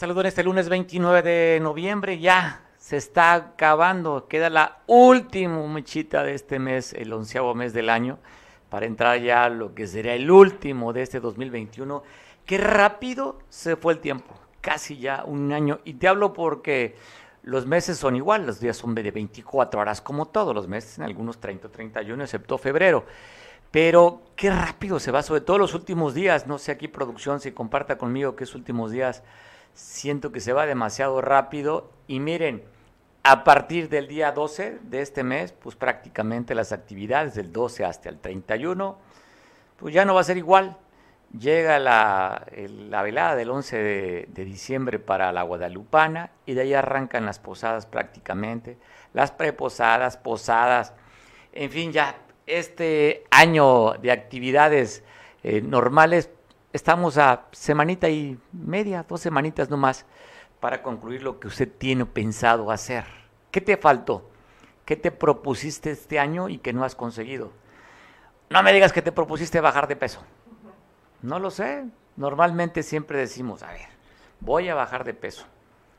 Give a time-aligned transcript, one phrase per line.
[0.00, 2.18] saludo en este lunes 29 de noviembre.
[2.18, 4.28] Ya se está acabando.
[4.28, 8.18] Queda la última mechita de este mes, el onceavo mes del año,
[8.70, 12.02] para entrar ya a lo que sería el último de este 2021.
[12.46, 14.34] Qué rápido se fue el tiempo.
[14.62, 15.80] Casi ya un año.
[15.84, 16.96] Y te hablo porque
[17.42, 18.46] los meses son igual.
[18.46, 22.24] Los días son de 24 horas, como todos los meses, en algunos 30 o 31,
[22.24, 23.04] excepto febrero.
[23.70, 26.46] Pero qué rápido se va, sobre todo los últimos días.
[26.46, 29.22] No sé aquí producción si comparta conmigo que es últimos días.
[29.74, 31.90] Siento que se va demasiado rápido.
[32.06, 32.62] Y miren,
[33.22, 38.08] a partir del día 12 de este mes, pues prácticamente las actividades del 12 hasta
[38.08, 38.98] el 31,
[39.76, 40.76] pues ya no va a ser igual.
[41.38, 43.76] Llega la, la velada del 11
[44.26, 48.78] de, diciembre para la Guadalupana y de ahí arrancan las posadas prácticamente,
[49.12, 50.92] las preposadas, posadas,
[51.52, 55.04] en fin, ya este año de actividades
[55.44, 56.30] eh, normales,
[56.72, 60.06] estamos a semanita y media, dos semanitas nomás,
[60.60, 63.04] para concluir lo que usted tiene pensado hacer.
[63.50, 64.28] ¿Qué te faltó?
[64.84, 67.52] ¿Qué te propusiste este año y que no has conseguido?
[68.50, 70.20] No me digas que te propusiste bajar de peso.
[71.22, 71.84] No lo sé.
[72.16, 73.88] Normalmente siempre decimos, a ver,
[74.40, 75.46] voy a bajar de peso.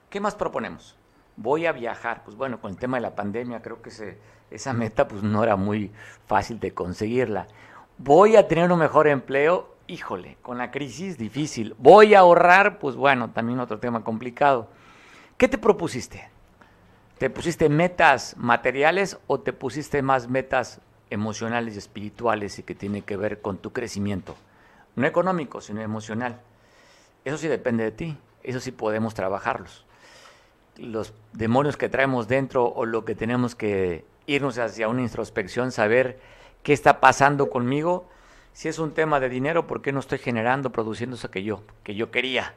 [0.09, 0.97] ¿Qué más proponemos?
[1.37, 2.23] Voy a viajar.
[2.23, 4.19] Pues bueno, con el tema de la pandemia creo que
[4.51, 5.91] esa meta pues no era muy
[6.27, 7.47] fácil de conseguirla.
[7.97, 11.75] Voy a tener un mejor empleo, híjole, con la crisis difícil.
[11.77, 14.69] Voy a ahorrar, pues bueno, también otro tema complicado.
[15.37, 16.29] ¿Qué te propusiste?
[17.17, 23.01] ¿Te pusiste metas materiales o te pusiste más metas emocionales y espirituales y que tiene
[23.01, 24.35] que ver con tu crecimiento?
[24.95, 26.39] No económico, sino emocional.
[27.25, 29.85] Eso sí depende de ti, eso sí podemos trabajarlos.
[30.77, 36.19] Los demonios que traemos dentro o lo que tenemos que irnos hacia una introspección, saber
[36.63, 38.07] qué está pasando conmigo.
[38.53, 41.63] Si es un tema de dinero, ¿por qué no estoy generando, produciendo eso que yo,
[41.83, 42.53] que yo quería?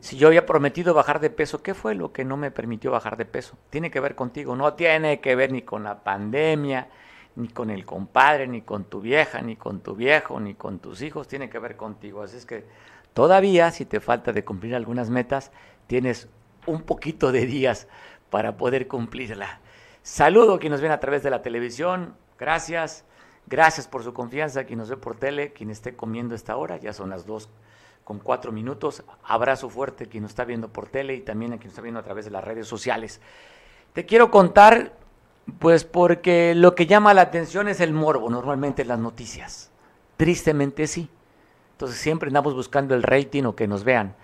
[0.00, 3.16] Si yo había prometido bajar de peso, ¿qué fue lo que no me permitió bajar
[3.16, 3.56] de peso?
[3.70, 6.88] Tiene que ver contigo, no tiene que ver ni con la pandemia,
[7.36, 11.02] ni con el compadre, ni con tu vieja, ni con tu viejo, ni con tus
[11.02, 12.22] hijos, tiene que ver contigo.
[12.22, 12.64] Así es que
[13.14, 15.52] todavía, si te falta de cumplir algunas metas,
[15.86, 16.28] tienes
[16.66, 17.88] un poquito de días
[18.30, 19.60] para poder cumplirla.
[20.02, 22.14] Saludo a quien nos ven a través de la televisión.
[22.38, 23.04] Gracias.
[23.48, 24.64] Gracias por su confianza.
[24.64, 27.48] Quien nos ve por tele, quien esté comiendo esta hora, ya son las dos
[28.04, 29.02] con cuatro minutos.
[29.24, 32.00] Abrazo fuerte quien nos está viendo por tele y también a quien nos está viendo
[32.00, 33.22] a través de las redes sociales.
[33.94, 34.92] Te quiero contar,
[35.58, 39.70] pues porque lo que llama la atención es el morbo, normalmente las noticias.
[40.18, 41.08] Tristemente sí.
[41.72, 44.14] Entonces siempre andamos buscando el rating o que nos vean.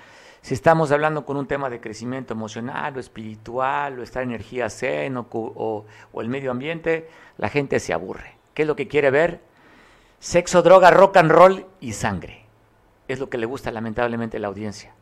[0.43, 5.17] Si estamos hablando con un tema de crecimiento emocional o espiritual o estar energía zen
[5.17, 7.09] o el medio ambiente,
[7.39, 8.34] la gente se aburre.
[8.55, 9.41] ¿Qué es lo que quiere ver?
[10.21, 12.47] Sexo, droga, rock and roll y sangre.
[13.09, 14.95] Es lo que le gusta lamentablemente a la audiencia.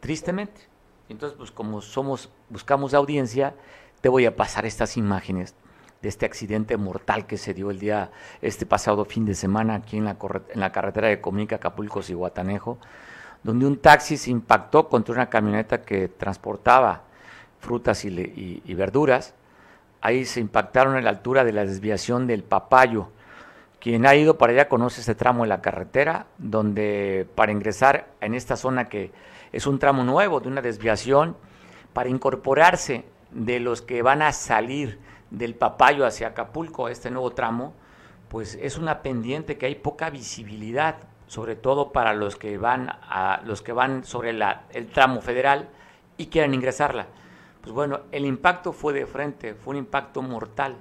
[0.00, 0.62] Tristemente.
[1.08, 3.54] Entonces, pues como somos, buscamos audiencia,
[4.00, 5.54] te voy a pasar estas imágenes
[6.02, 8.10] de este accidente mortal que se dio el día,
[8.40, 10.16] este pasado fin de semana aquí en la,
[10.48, 12.78] en la carretera de Comunica, Acapulco y Guatanejo
[13.46, 17.02] donde un taxi se impactó contra una camioneta que transportaba
[17.60, 19.34] frutas y, verduras.
[20.00, 23.08] Ahí se impactaron a la altura de la desviación del Papayo.
[23.80, 28.34] Quien ha ido para allá conoce ese tramo de la carretera, donde para ingresar en
[28.34, 29.12] esta zona que
[29.52, 31.36] es un tramo nuevo de una desviación,
[31.92, 34.98] para incorporarse de los que van a salir
[35.30, 37.74] del Papayo hacia Acapulco, este nuevo tramo,
[38.28, 40.96] pues es una pendiente que hay poca visibilidad
[41.26, 45.68] sobre todo para los que van a los que van sobre el tramo federal
[46.16, 47.06] y quieren ingresarla.
[47.66, 50.76] Pues bueno, el impacto fue de frente, fue un impacto mortal.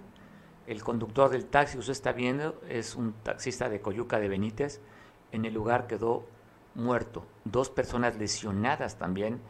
[0.67, 4.81] El conductor del taxi, usted está viendo, es un taxista de Coyuca de Benítez.
[5.31, 6.27] En el lugar quedó
[6.75, 7.25] muerto.
[7.43, 9.41] Dos personas lesionadas también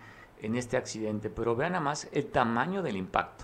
[0.41, 1.29] en este accidente.
[1.29, 3.43] Pero vean nada más el tamaño del impacto.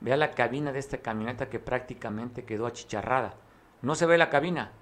[0.00, 3.36] Vea la cabina de esta camioneta que prácticamente quedó achicharrada.
[3.82, 4.72] No se ve la cabina,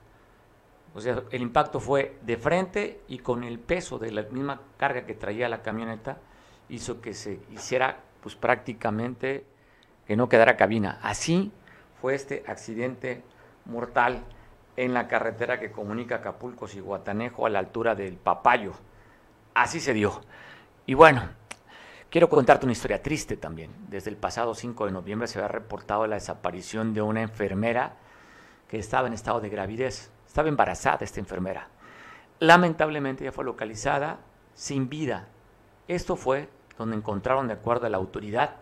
[0.95, 5.05] o sea, el impacto fue de frente y con el peso de la misma carga
[5.05, 6.21] que traía la camioneta
[6.71, 9.47] hizo que se hiciera pues prácticamente
[10.05, 10.99] que no quedara cabina.
[11.01, 11.53] Así
[12.01, 13.23] fue este accidente
[13.67, 14.25] mortal
[14.77, 18.73] en la carretera que comunica Acapulco y Guatanejo a la altura del Papayo.
[19.55, 20.23] Así se dio.
[20.87, 21.23] Y bueno,
[22.11, 23.71] quiero contarte una historia triste también.
[23.87, 27.95] Desde el pasado 5 de noviembre se había reportado la desaparición de una enfermera
[28.67, 30.11] que estaba en estado de gravidez.
[30.27, 31.69] Estaba embarazada esta enfermera.
[32.41, 34.19] Lamentablemente ya fue localizada
[34.53, 35.29] sin vida.
[35.87, 38.57] Esto fue donde encontraron, de acuerdo a la autoridad,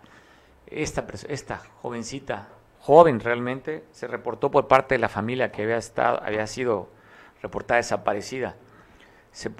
[0.67, 2.49] esta, esta jovencita,
[2.81, 6.89] joven realmente, se reportó por parte de la familia que había, estado, había sido
[7.43, 8.57] reportada desaparecida.
[9.33, 9.51] Se,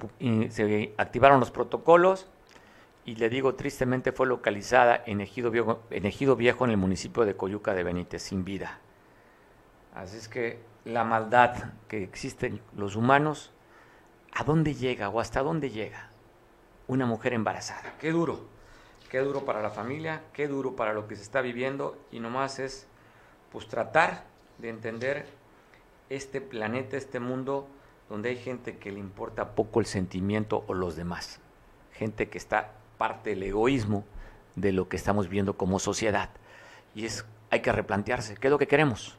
[0.97, 2.27] activaron los protocolos
[3.03, 7.25] y le digo tristemente fue localizada en Ejido Viejo en, Ejido Viejo, en el municipio
[7.25, 8.79] de Coyuca de Benítez, sin vida.
[9.93, 13.51] Así es que la maldad que existe en los humanos,
[14.33, 16.09] ¿a dónde llega o hasta dónde llega
[16.87, 17.93] una mujer embarazada?
[17.99, 18.39] Qué duro,
[19.09, 22.59] qué duro para la familia, qué duro para lo que se está viviendo y nomás
[22.59, 22.87] es
[23.51, 24.25] pues tratar
[24.57, 25.25] de entender
[26.09, 27.67] este planeta, este mundo
[28.09, 31.39] donde hay gente que le importa poco el sentimiento o los demás,
[31.93, 34.03] gente que está parte del egoísmo
[34.55, 36.29] de lo que estamos viendo como sociedad.
[36.93, 39.17] Y es, hay que replantearse, ¿qué es lo que queremos?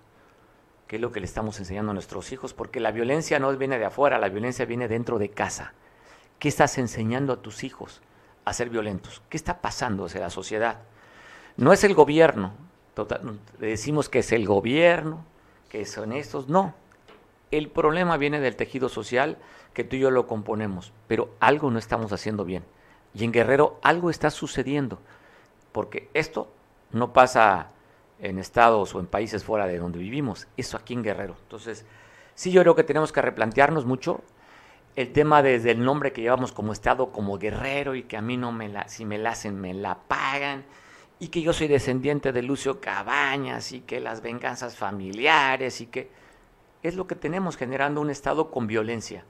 [0.86, 2.54] ¿Qué es lo que le estamos enseñando a nuestros hijos?
[2.54, 5.72] Porque la violencia no viene de afuera, la violencia viene dentro de casa.
[6.38, 8.02] ¿Qué estás enseñando a tus hijos
[8.44, 9.22] a ser violentos?
[9.28, 10.78] ¿Qué está pasando en la sociedad?
[11.56, 12.52] No es el gobierno,
[13.58, 15.24] decimos que es el gobierno,
[15.68, 16.74] que son estos, no.
[17.50, 19.38] El problema viene del tejido social
[19.72, 22.64] que tú y yo lo componemos, pero algo no estamos haciendo bien.
[23.14, 24.98] Y en Guerrero algo está sucediendo,
[25.72, 26.52] porque esto
[26.92, 27.70] no pasa
[28.18, 31.36] en estados o en países fuera de donde vivimos, eso aquí en Guerrero.
[31.42, 31.84] Entonces,
[32.34, 34.22] sí yo creo que tenemos que replantearnos mucho
[34.96, 38.38] el tema desde el nombre que llevamos como estado, como Guerrero, y que a mí
[38.38, 40.64] no me la, si me la hacen, me la pagan,
[41.19, 46.10] y que yo soy descendiente de Lucio Cabañas, y que las venganzas familiares, y que
[46.82, 49.25] es lo que tenemos generando un estado con violencia,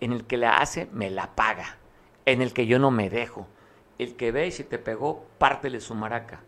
[0.00, 1.78] en el que la hace, me la paga,
[2.24, 3.46] en el que yo no me dejo.
[3.98, 6.42] El que ve y si te pegó, pártele su maraca.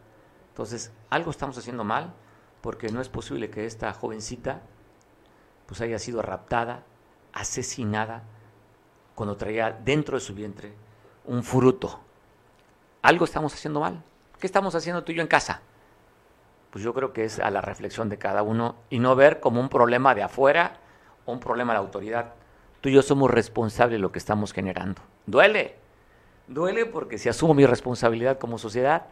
[0.50, 2.12] Entonces, algo estamos haciendo mal,
[2.60, 4.62] porque no es posible que esta jovencita
[5.66, 6.84] pues haya sido raptada,
[7.32, 8.24] asesinada,
[9.18, 10.72] cuando traía dentro de su vientre
[11.24, 11.98] un fruto.
[13.02, 14.00] Algo estamos haciendo mal.
[14.38, 15.60] ¿Qué estamos haciendo tú y yo en casa?
[16.70, 19.60] Pues yo creo que es a la reflexión de cada uno y no ver como
[19.60, 20.78] un problema de afuera
[21.26, 22.34] o un problema de la autoridad.
[22.80, 25.02] Tú y yo somos responsables de lo que estamos generando.
[25.26, 25.74] Duele,
[26.46, 29.06] duele porque si asumo mi responsabilidad como sociedad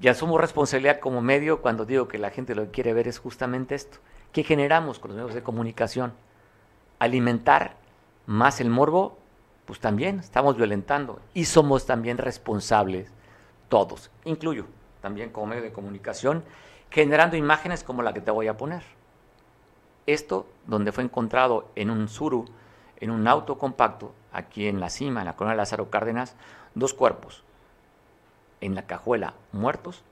[0.00, 3.20] y asumo responsabilidad como medio cuando digo que la gente lo que quiere ver es
[3.20, 3.98] justamente esto.
[4.32, 6.14] ¿Qué generamos con los medios de comunicación?
[6.98, 7.76] Alimentar
[8.26, 9.21] más el morbo,
[9.66, 13.10] pues también estamos violentando y somos también responsables
[13.68, 14.66] todos, incluyo
[15.00, 16.44] también como medio de comunicación,
[16.90, 18.82] generando imágenes como la que te voy a poner.
[20.06, 22.46] Esto, donde fue encontrado en un suru,
[23.00, 26.36] en un auto compacto, aquí en la cima, en la colonia Lázaro Cárdenas,
[26.74, 27.44] dos cuerpos
[28.60, 30.02] en la cajuela muertos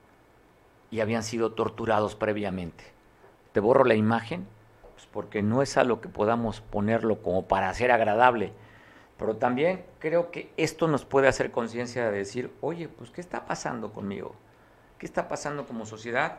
[0.90, 2.84] y habían sido torturados previamente.
[3.52, 4.46] Te borro la imagen
[4.94, 8.52] pues porque no es algo que podamos ponerlo como para ser agradable,
[9.20, 13.44] pero también creo que esto nos puede hacer conciencia de decir, oye, pues ¿qué está
[13.44, 14.34] pasando conmigo?
[14.98, 16.38] ¿Qué está pasando como sociedad?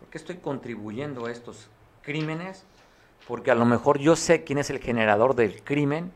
[0.00, 1.68] ¿Por qué estoy contribuyendo a estos
[2.00, 2.64] crímenes?
[3.28, 6.12] Porque a lo mejor yo sé quién es el generador del crimen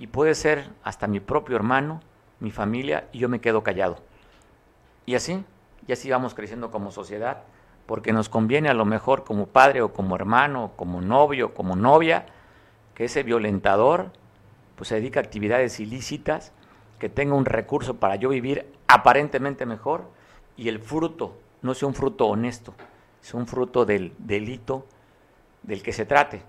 [0.00, 2.00] y puede ser hasta mi propio hermano,
[2.40, 3.98] mi familia, y yo me quedo callado.
[5.06, 5.44] Y así,
[5.86, 7.44] y así vamos creciendo como sociedad,
[7.86, 12.26] porque nos conviene a lo mejor como padre o como hermano, como novio, como novia,
[12.96, 14.10] que ese violentador
[14.76, 16.52] pues se dedica a actividades ilícitas,
[16.98, 20.10] que tenga un recurso para yo vivir aparentemente mejor
[20.56, 22.74] y el fruto no sea un fruto honesto,
[23.20, 24.86] sea un fruto del delito
[25.62, 26.42] del que se trate.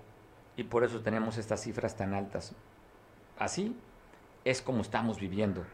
[0.56, 2.54] Y por eso tenemos estas cifras tan altas.
[3.38, 3.76] Así
[4.44, 5.64] es como estamos viviendo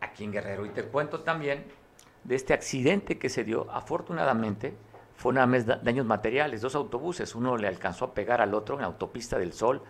[0.00, 0.66] aquí en Guerrero.
[0.66, 1.64] Y te cuento también
[2.24, 3.70] de este accidente que se dio.
[3.70, 4.74] Afortunadamente,
[5.16, 8.82] fue una vez daños materiales, dos autobuses, uno le alcanzó a pegar al otro en
[8.82, 9.82] la autopista del Sol.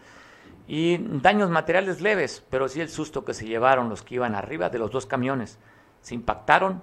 [0.68, 4.68] Y daños materiales leves, pero sí el susto que se llevaron los que iban arriba
[4.68, 5.58] de los dos camiones.
[6.00, 6.82] Se impactaron,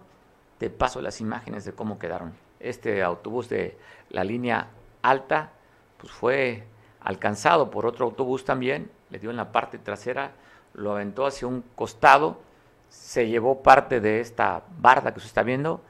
[0.58, 2.34] te paso las imágenes de cómo quedaron.
[2.60, 3.78] Este autobús de
[4.10, 4.70] la línea
[5.02, 5.52] alta,
[5.98, 6.64] pues fue
[7.02, 10.32] alcanzado por otro autobús también, le dio en la parte trasera,
[10.74, 12.42] lo aventó hacia un costado,
[12.88, 15.82] se llevó parte de esta barda que se está viendo,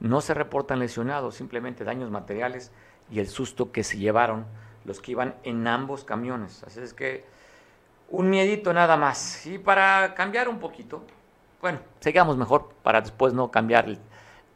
[0.00, 2.72] no se reportan lesionados, simplemente daños materiales
[3.10, 4.46] y el susto que se llevaron
[4.84, 6.62] los que iban en ambos camiones.
[6.64, 7.24] Así es que
[8.08, 9.46] un miedito nada más.
[9.46, 11.04] Y para cambiar un poquito,
[11.60, 13.86] bueno, sigamos mejor para después no cambiar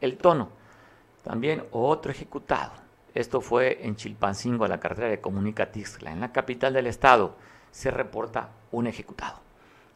[0.01, 0.49] el, tono.
[1.23, 2.71] También otro ejecutado
[3.17, 7.35] esto fue en Chilpancingo, la carretera de Comunicatixla, en la capital del estado.
[7.71, 9.39] Se reporta un ejecutado.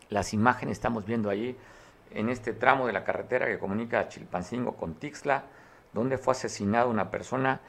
[0.10, 1.56] Las imágenes estamos viendo allí
[2.10, 5.44] en este tramo de la carretera que comunica Chilpancingo con Tixla,
[5.94, 7.62] donde fue asesinada una persona,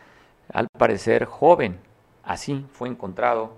[0.50, 1.78] al parecer joven.
[2.22, 3.56] Así fue encontrado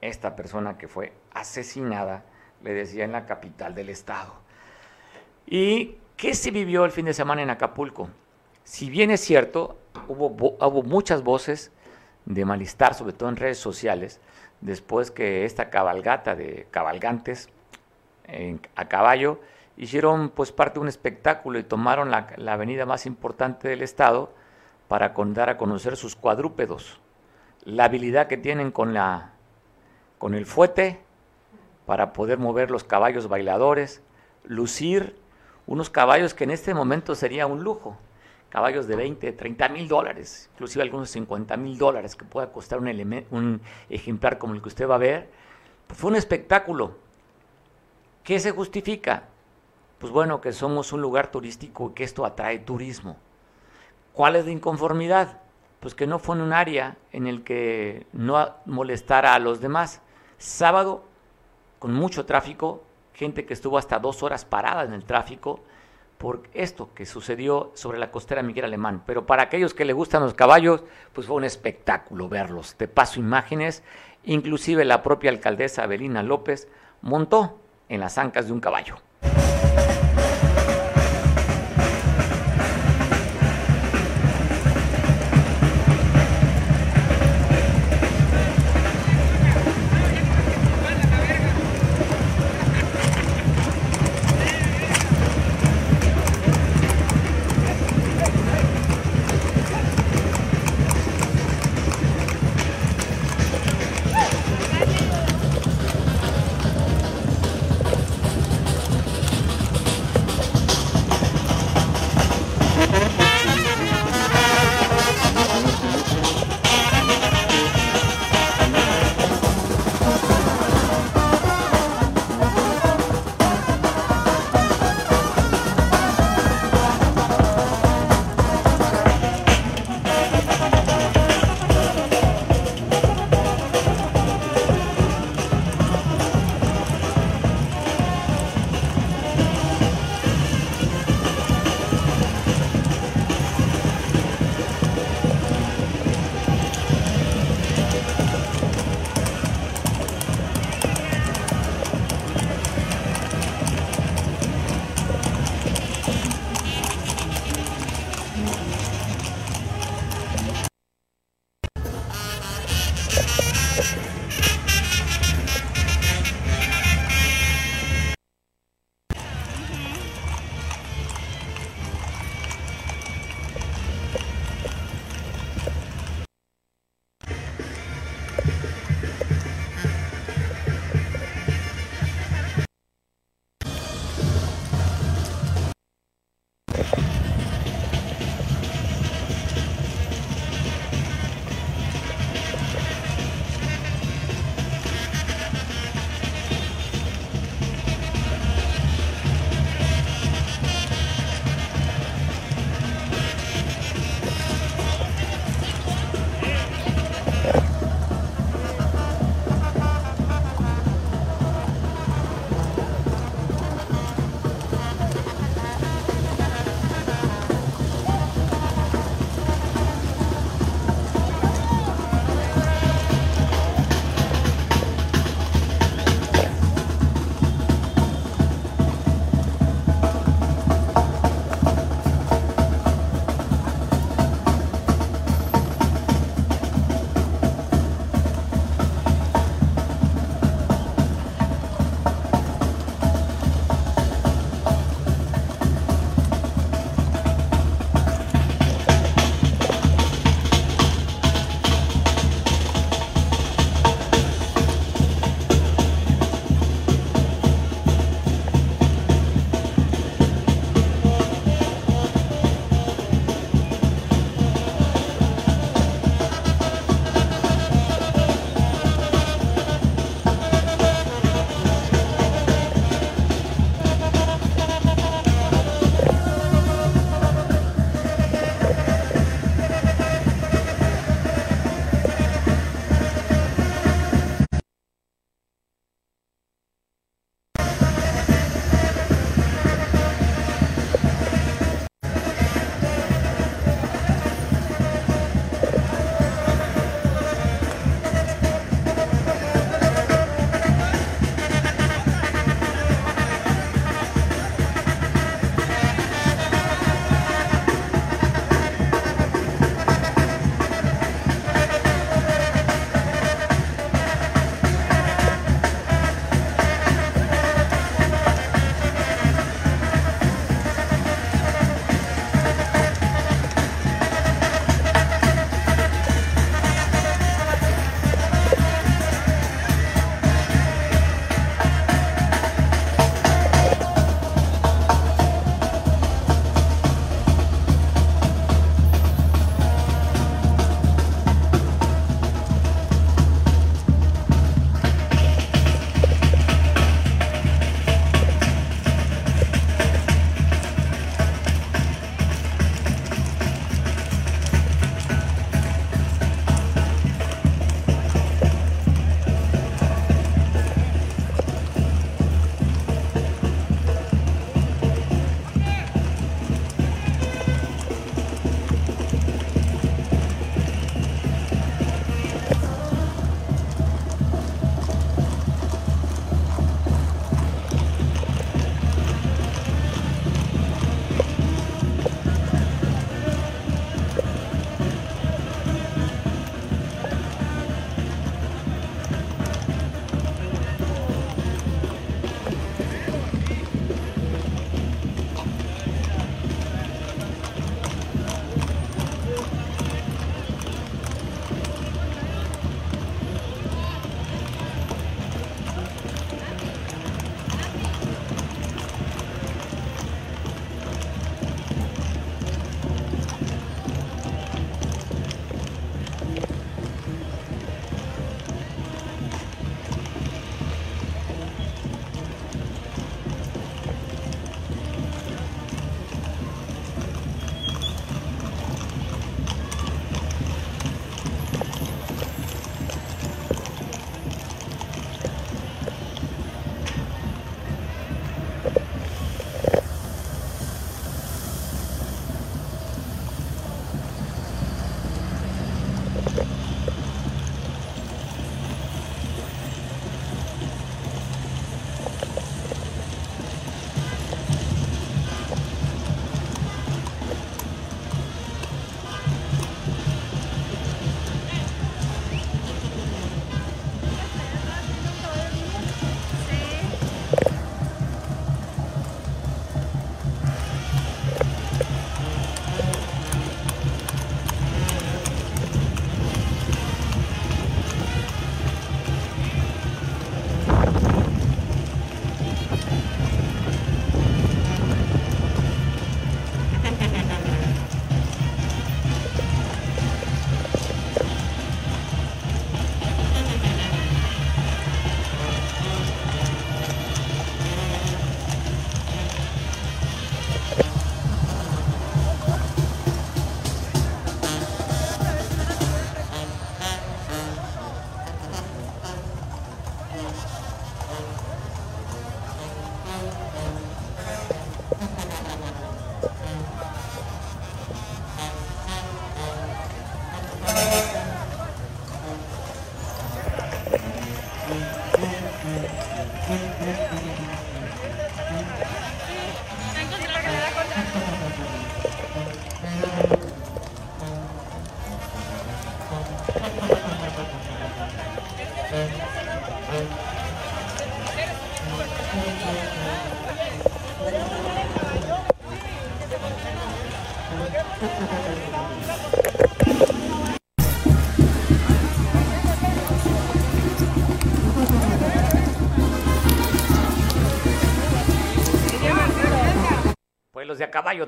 [0.00, 2.24] esta persona que fue asesinada,
[2.62, 4.34] le decía, en la capital del estado.
[5.46, 8.10] ¿Y qué se vivió el fin de semana en Acapulco?
[8.64, 9.76] Si bien es cierto,
[10.08, 11.72] hubo, muchas voces
[12.26, 14.20] de malestar, sobre todo en redes sociales,
[14.60, 17.48] después que esta cabalgata de cabalgantes
[18.76, 19.40] a caballo
[19.76, 24.32] hicieron pues parte de un espectáculo y tomaron la, avenida más importante del estado
[24.88, 27.00] para dar a conocer sus cuadrúpedos,
[27.64, 29.30] la habilidad que tienen con, la,
[30.18, 31.00] con el fuete
[31.86, 34.02] para poder mover los caballos bailadores,
[34.44, 35.16] lucir
[35.66, 37.96] unos caballos que en este momento sería un lujo,
[38.48, 43.24] caballos de 20, 30 mil dólares, inclusive algunos 50 mil dólares que pueda costar un,
[43.30, 45.28] un ejemplar como el que usted va a ver.
[45.88, 46.96] fue un espectáculo.
[48.24, 49.24] ¿Qué se justifica?
[49.98, 53.16] Pues bueno, que somos un lugar turístico y que esto atrae turismo.
[54.12, 55.41] ¿Cuál es la inconformidad?
[55.82, 60.00] Pues que no fue en un área en el que no molestara a los demás.
[60.38, 61.02] Sábado,
[61.80, 62.84] con mucho tráfico,
[63.14, 65.58] gente que estuvo hasta dos horas parada en el tráfico
[66.18, 69.02] por esto que sucedió sobre la costera Miguel Alemán.
[69.06, 72.76] Pero para aquellos que le gustan los caballos, pues fue un espectáculo verlos.
[72.76, 73.82] Te paso imágenes,
[74.22, 76.68] inclusive la propia alcaldesa Abelina López
[77.00, 77.58] montó
[77.88, 78.98] en las ancas de un caballo.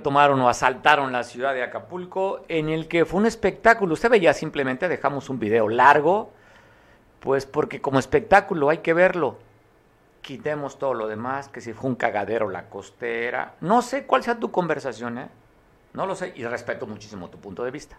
[0.01, 3.95] Tomaron o asaltaron la ciudad de Acapulco, en el que fue un espectáculo.
[3.95, 6.33] Usted veía simplemente, dejamos un video largo,
[7.21, 9.39] pues porque como espectáculo hay que verlo.
[10.21, 13.55] Quitemos todo lo demás, que si fue un cagadero la costera.
[13.61, 15.29] No sé cuál sea tu conversación, ¿eh?
[15.93, 17.97] No lo sé y respeto muchísimo tu punto de vista.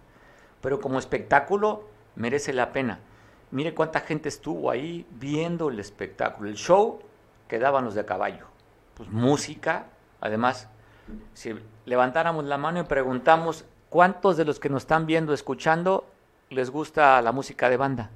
[0.62, 3.00] Pero como espectáculo merece la pena.
[3.52, 7.00] Mire cuánta gente estuvo ahí viendo el espectáculo, el show
[7.48, 8.48] que daban los de caballo.
[8.96, 9.86] Pues música,
[10.20, 10.68] además
[11.34, 11.54] si
[11.86, 16.06] levantáramos la mano y preguntamos cuántos de los que nos están viendo, escuchando,
[16.50, 18.10] les gusta la música de banda.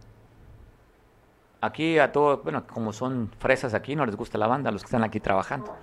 [1.62, 4.88] Aquí a todos, bueno, como son fresas aquí, no les gusta la banda, los que
[4.88, 5.75] están aquí trabajando.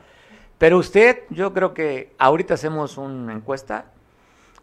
[0.59, 3.87] Pero usted, yo creo que ahorita hacemos una encuesta,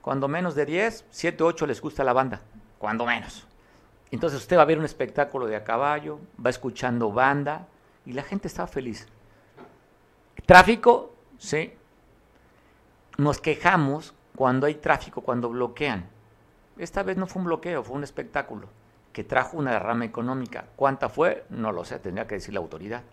[0.01, 2.41] cuando menos de 10, 7, 8 les gusta la banda,
[2.79, 3.47] cuando menos.
[4.11, 7.67] Entonces usted va a ver un espectáculo de a caballo, va escuchando banda
[8.05, 9.07] y la gente está feliz.
[10.45, 11.73] Tráfico, sí,
[13.17, 16.05] nos quejamos cuando hay tráfico, cuando bloquean.
[16.77, 18.67] Esta vez no fue un bloqueo, fue un espectáculo
[19.13, 20.65] que trajo una derrama económica.
[20.75, 21.45] ¿Cuánta fue?
[21.49, 23.03] No lo sé, tendría que decir la autoridad.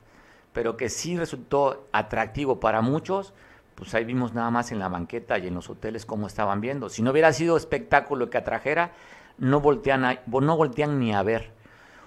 [0.53, 3.35] Pero que sí resultó atractivo para muchos,
[3.75, 6.89] pues ahí vimos nada más en la banqueta y en los hoteles cómo estaban viendo.
[6.89, 8.93] Si no hubiera sido espectáculo que atrajera,
[9.39, 11.51] no voltean, no voltean ni a ver.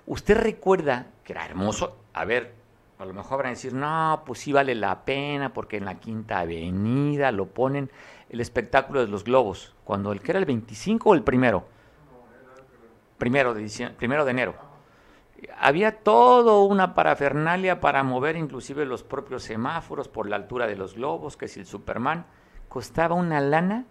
[0.05, 2.53] Usted recuerda que era hermoso, a ver,
[2.99, 5.95] a lo mejor van a decir, no, pues sí vale la pena porque en la
[5.95, 7.91] Quinta Avenida lo ponen
[8.29, 11.65] el espectáculo de los globos, cuando el que era el 25 o el primero.
[13.17, 14.55] Primero de, primero de enero.
[15.59, 20.95] Había todo una parafernalia para mover inclusive los propios semáforos por la altura de los
[20.95, 22.25] globos, que si el Superman
[22.69, 23.85] costaba una lana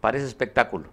[0.00, 0.88] para ese espectáculo.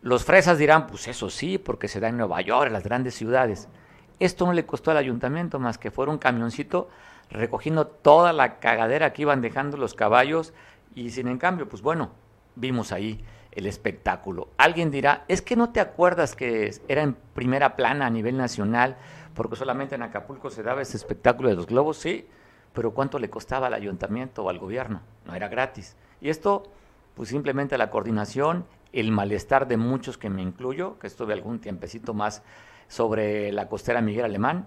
[0.00, 3.68] Los fresas dirán, pues eso sí, porque se da en Nueva York, las grandes ciudades.
[4.20, 6.88] Esto no le costó al ayuntamiento más que fuera un camioncito
[7.30, 10.54] recogiendo toda la cagadera que iban dejando los caballos
[10.94, 12.10] y sin en cambio, pues bueno,
[12.56, 14.48] vimos ahí el espectáculo.
[14.56, 18.96] Alguien dirá, es que no te acuerdas que era en primera plana a nivel nacional,
[19.34, 22.26] porque solamente en Acapulco se daba ese espectáculo de los globos, sí,
[22.72, 25.02] pero ¿cuánto le costaba al ayuntamiento o al gobierno?
[25.24, 25.96] No era gratis.
[26.20, 26.64] Y esto,
[27.14, 32.14] pues simplemente la coordinación, el malestar de muchos que me incluyo, que estuve algún tiempecito
[32.14, 32.42] más
[32.88, 34.66] sobre la costera Miguel Alemán,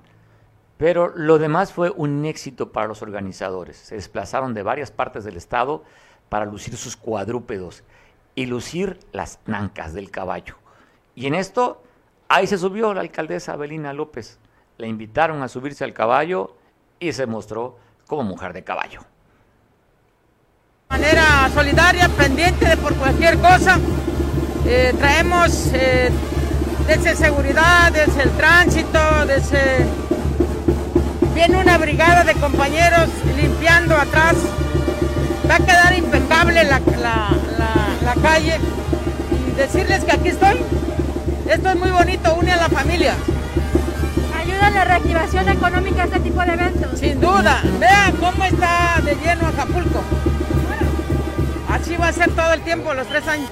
[0.78, 3.78] pero lo demás fue un éxito para los organizadores.
[3.78, 5.84] Se desplazaron de varias partes del estado
[6.30, 7.84] para lucir sus cuadrúpedos
[8.36, 10.56] y lucir las nancas del caballo.
[11.14, 11.84] Y en esto,
[12.30, 14.40] ahí se subió la alcaldesa Abelina López.
[14.78, 16.56] Le invitaron a subirse al caballo
[17.00, 19.02] y se mostró como mujer de caballo.
[20.90, 23.80] De manera solidaria, pendiente de por cualquier cosa,
[24.66, 26.10] eh, traemos eh,
[26.98, 29.86] desde seguridad, desde el tránsito, desde...
[31.34, 34.36] Viene una brigada de compañeros limpiando atrás.
[35.50, 36.82] Va a quedar impecable la,
[38.22, 38.60] calle.
[39.48, 40.58] Y decirles que aquí estoy.
[41.50, 43.14] Esto es muy bonito, une a la familia.
[44.38, 47.00] Ayuda a la reactivación económica este tipo de eventos.
[47.00, 47.62] Sin duda.
[47.80, 50.04] Vean cómo está de lleno Acapulco.
[51.70, 53.50] Así va a ser todo el tiempo, los tres años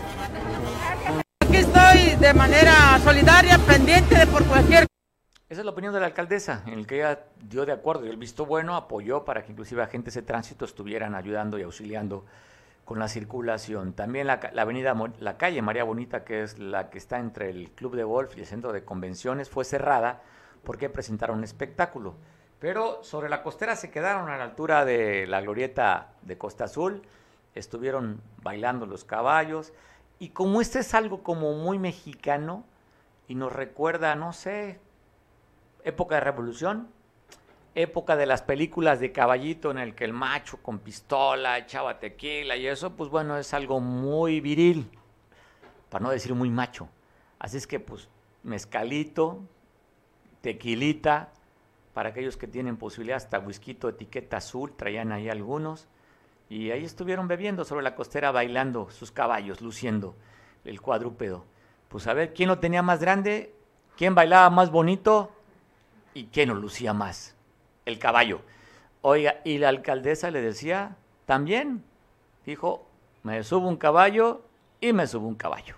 [2.20, 4.86] de manera solidaria, pendiente de por cualquier...
[5.48, 8.10] Esa es la opinión de la alcaldesa, en el que ella dio de acuerdo y
[8.10, 12.26] el visto bueno apoyó para que inclusive agentes de tránsito estuvieran ayudando y auxiliando
[12.84, 13.94] con la circulación.
[13.94, 17.96] También la, avenida, la calle María Bonita, que es la que está entre el club
[17.96, 20.22] de golf y el centro de convenciones, fue cerrada
[20.66, 22.16] porque presentaron un espectáculo.
[22.60, 27.02] Pero sobre la costera se quedaron a la altura de la glorieta de Costa Azul,
[27.56, 29.72] estuvieron bailando los caballos,
[30.20, 32.66] y como este es algo como muy mexicano
[33.28, 34.80] y nos recuerda, no sé,
[35.84, 36.90] época de revolución,
[37.76, 42.58] época de las películas de caballito en el que el macho con pistola echaba tequila
[42.58, 44.90] y eso, pues bueno, es algo muy viril,
[45.90, 46.90] para no decir muy macho.
[47.40, 48.10] Así es que pues
[48.44, 49.42] mezcalito,
[50.42, 51.32] tequilita,
[51.94, 55.88] para aquellos que tienen posibilidad, hasta whisky etiqueta azul, traían ahí algunos.
[56.50, 60.16] Y ahí estuvieron bebiendo sobre la costera, bailando sus caballos, luciendo
[60.66, 61.46] el cuadrúpedo.
[61.90, 63.54] Pues a ver, ¿quién lo tenía más grande?
[63.96, 65.32] ¿Quién bailaba más bonito?
[66.14, 67.36] ¿Y quién lo lucía más?
[67.86, 68.42] El caballo.
[69.02, 71.84] Oiga, y la alcaldesa le decía, también,
[72.46, 72.88] dijo,
[73.24, 74.42] me subo un caballo
[74.82, 75.76] y me subo un caballo.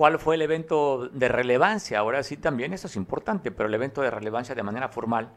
[0.00, 1.98] ¿Cuál fue el evento de relevancia?
[1.98, 5.28] Ahora sí también, eso es importante, pero el evento de relevancia de manera formal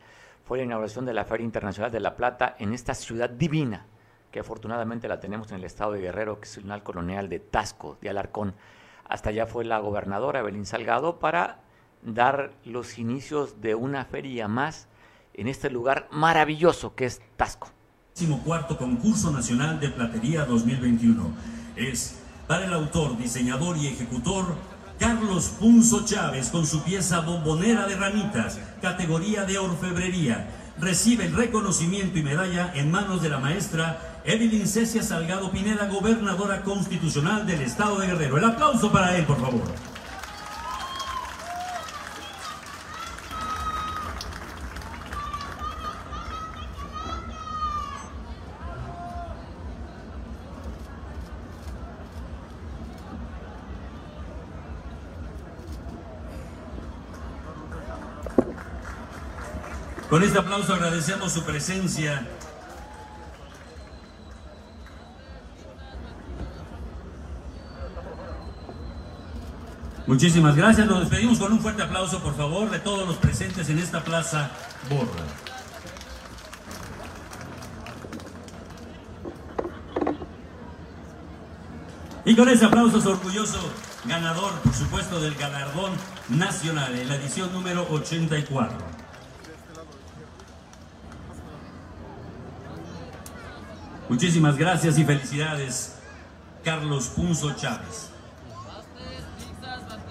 [0.45, 3.87] fue la inauguración de la Feria Internacional de la Plata en esta ciudad divina,
[4.31, 7.97] que afortunadamente la tenemos en el estado de Guerrero, que es el colonial de Tasco,
[7.99, 8.55] de Alarcón.
[9.03, 11.59] Hasta allá fue la gobernadora Evelyn Salgado para
[12.01, 14.87] dar los inicios de una feria más
[15.33, 17.67] en este lugar maravilloso que es Tasco.
[18.45, 21.33] Cuarto concurso nacional de platería 2021
[21.75, 24.55] es para el autor, diseñador y ejecutor
[24.99, 30.49] Carlos Punzo Chávez con su pieza Bombonera de Ramitas, categoría de orfebrería.
[30.79, 36.61] Recibe el reconocimiento y medalla en manos de la maestra Evelyn Cecia Salgado Pineda, gobernadora
[36.63, 38.37] constitucional del Estado de Guerrero.
[38.37, 39.92] El aplauso para él, por favor.
[60.13, 62.23] Con este aplauso agradecemos su presencia.
[70.05, 70.85] Muchísimas gracias.
[70.85, 74.51] Nos despedimos con un fuerte aplauso, por favor, de todos los presentes en esta plaza
[74.87, 75.09] Borra.
[82.23, 83.67] Y con ese aplauso es orgulloso
[84.05, 85.93] ganador, por supuesto, del galardón
[86.29, 88.92] nacional en la edición número 84.
[94.13, 95.95] Muchísimas gracias y felicidades,
[96.63, 98.11] Carlos Punzo Chávez.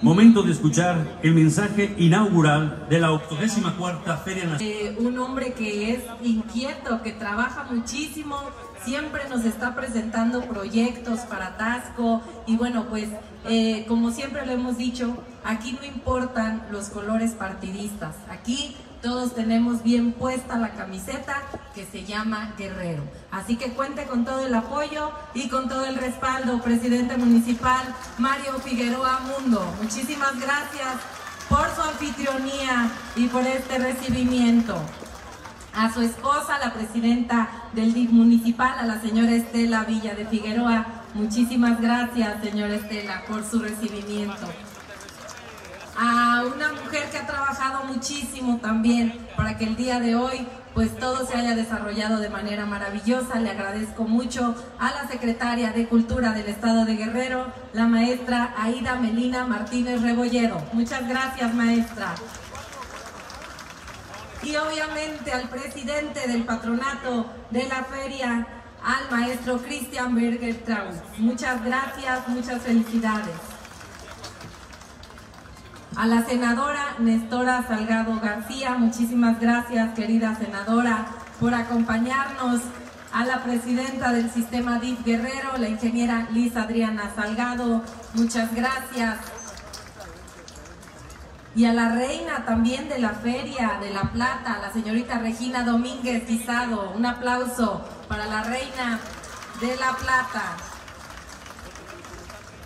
[0.03, 4.61] Momento de escuchar el mensaje inaugural de la 84 Feria Nacional.
[4.61, 8.41] Eh, un hombre que es inquieto, que trabaja muchísimo,
[8.85, 13.09] siempre nos está presentando proyectos para Tasco y bueno, pues
[13.49, 19.83] eh, como siempre lo hemos dicho, aquí no importan los colores partidistas, aquí todos tenemos
[19.83, 21.43] bien puesta la camiseta
[21.75, 23.03] que se llama Guerrero.
[23.31, 27.83] Así que cuente con todo el apoyo y con todo el respaldo, presidente municipal
[28.19, 29.61] Mario Figueroa Mundo.
[29.83, 30.97] Muchísimas gracias
[31.49, 34.77] por su anfitrionía y por este recibimiento.
[35.75, 40.87] A su esposa, la presidenta del DIF municipal, a la señora Estela Villa de Figueroa.
[41.15, 44.47] Muchísimas gracias, señora Estela, por su recibimiento
[45.97, 50.97] a una mujer que ha trabajado muchísimo también para que el día de hoy pues
[50.99, 53.39] todo se haya desarrollado de manera maravillosa.
[53.39, 58.95] Le agradezco mucho a la secretaria de Cultura del Estado de Guerrero, la maestra Aida
[58.95, 60.63] Melina Martínez Rebolledo.
[60.73, 62.15] Muchas gracias, maestra.
[64.43, 68.47] Y obviamente al presidente del patronato de la feria,
[68.83, 70.97] al maestro Christian Berger Traus.
[71.19, 73.52] Muchas gracias, muchas felicidades
[75.97, 78.75] a la senadora Nestora Salgado García.
[78.75, 81.07] Muchísimas gracias, querida senadora,
[81.41, 82.61] por acompañarnos.
[83.15, 87.83] A la presidenta del sistema DIF Guerrero, la ingeniera Liz Adriana Salgado.
[88.15, 89.19] Muchas gracias.
[91.55, 96.27] Y a la reina también de la Feria de la Plata, la señorita Regina Domínguez
[96.27, 96.95] Guisado.
[96.97, 98.99] Un aplauso para la reina
[99.61, 100.57] de la Plata.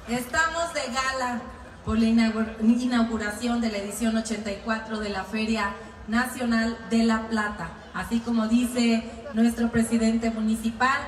[0.07, 1.41] Estamos de gala
[1.87, 5.71] por la inauguración de la edición 84 de la Feria
[6.09, 7.69] Nacional de la Plata.
[7.95, 10.99] Así como dice nuestro presidente municipal,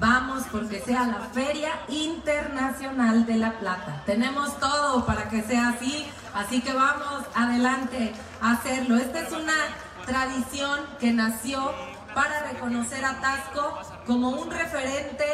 [0.00, 4.02] vamos porque sea la Feria Internacional de la Plata.
[4.06, 8.96] Tenemos todo para que sea así, así que vamos adelante a hacerlo.
[8.96, 9.54] Esta es una
[10.04, 11.70] tradición que nació
[12.12, 15.24] para reconocer a Tasco como un referente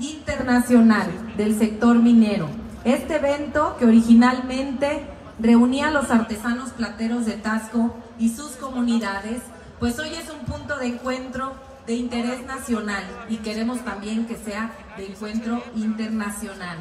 [0.00, 2.67] internacional del sector minero.
[2.84, 5.04] Este evento, que originalmente
[5.40, 9.42] reunía a los artesanos plateros de Tasco y sus comunidades,
[9.80, 11.54] pues hoy es un punto de encuentro
[11.86, 16.78] de interés nacional y queremos también que sea de encuentro internacional,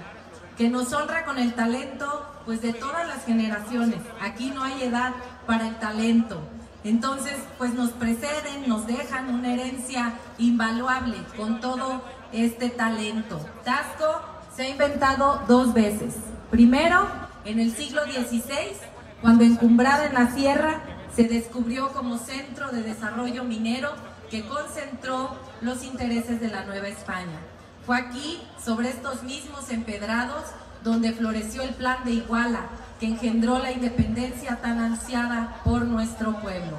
[0.58, 4.00] que nos honra con el talento pues de todas las generaciones.
[4.22, 5.14] Aquí no hay edad
[5.46, 6.40] para el talento.
[6.84, 13.40] Entonces, pues nos preceden, nos dejan una herencia invaluable con todo este talento.
[13.66, 16.16] Tasco se ha inventado dos veces.
[16.50, 17.08] Primero,
[17.46, 18.76] en el siglo XVI,
[19.22, 20.82] cuando encumbrada en la sierra,
[21.16, 23.92] se descubrió como centro de desarrollo minero
[24.32, 27.40] que concentró los intereses de la Nueva España.
[27.86, 30.44] Fue aquí, sobre estos mismos empedrados,
[30.84, 32.62] donde floreció el plan de Iguala,
[33.00, 36.78] que engendró la independencia tan ansiada por nuestro pueblo.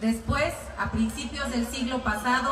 [0.00, 2.50] Después, a principios del siglo pasado,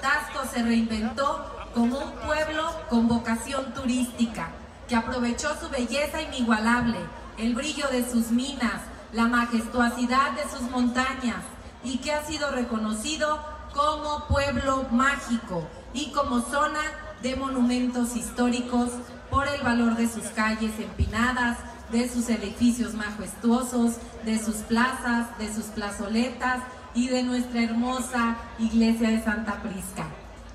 [0.00, 4.50] Tasco se reinventó como un pueblo con vocación turística,
[4.88, 6.98] que aprovechó su belleza inigualable,
[7.38, 11.42] el brillo de sus minas, la majestuosidad de sus montañas
[11.82, 13.40] y que ha sido reconocido
[13.72, 16.80] como pueblo mágico y como zona
[17.22, 18.90] de monumentos históricos
[19.30, 21.58] por el valor de sus calles empinadas,
[21.92, 26.62] de sus edificios majestuosos, de sus plazas, de sus plazoletas
[26.94, 30.06] y de nuestra hermosa iglesia de Santa Prisca.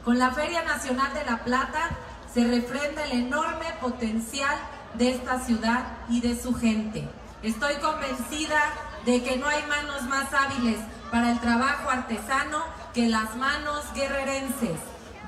[0.05, 1.89] Con la Feria Nacional de La Plata
[2.31, 4.55] se refrenda el enorme potencial
[4.93, 7.09] de esta ciudad y de su gente.
[7.41, 8.61] Estoy convencida
[9.03, 10.77] de que no hay manos más hábiles
[11.11, 12.59] para el trabajo artesano
[12.93, 14.77] que las manos guerrerenses.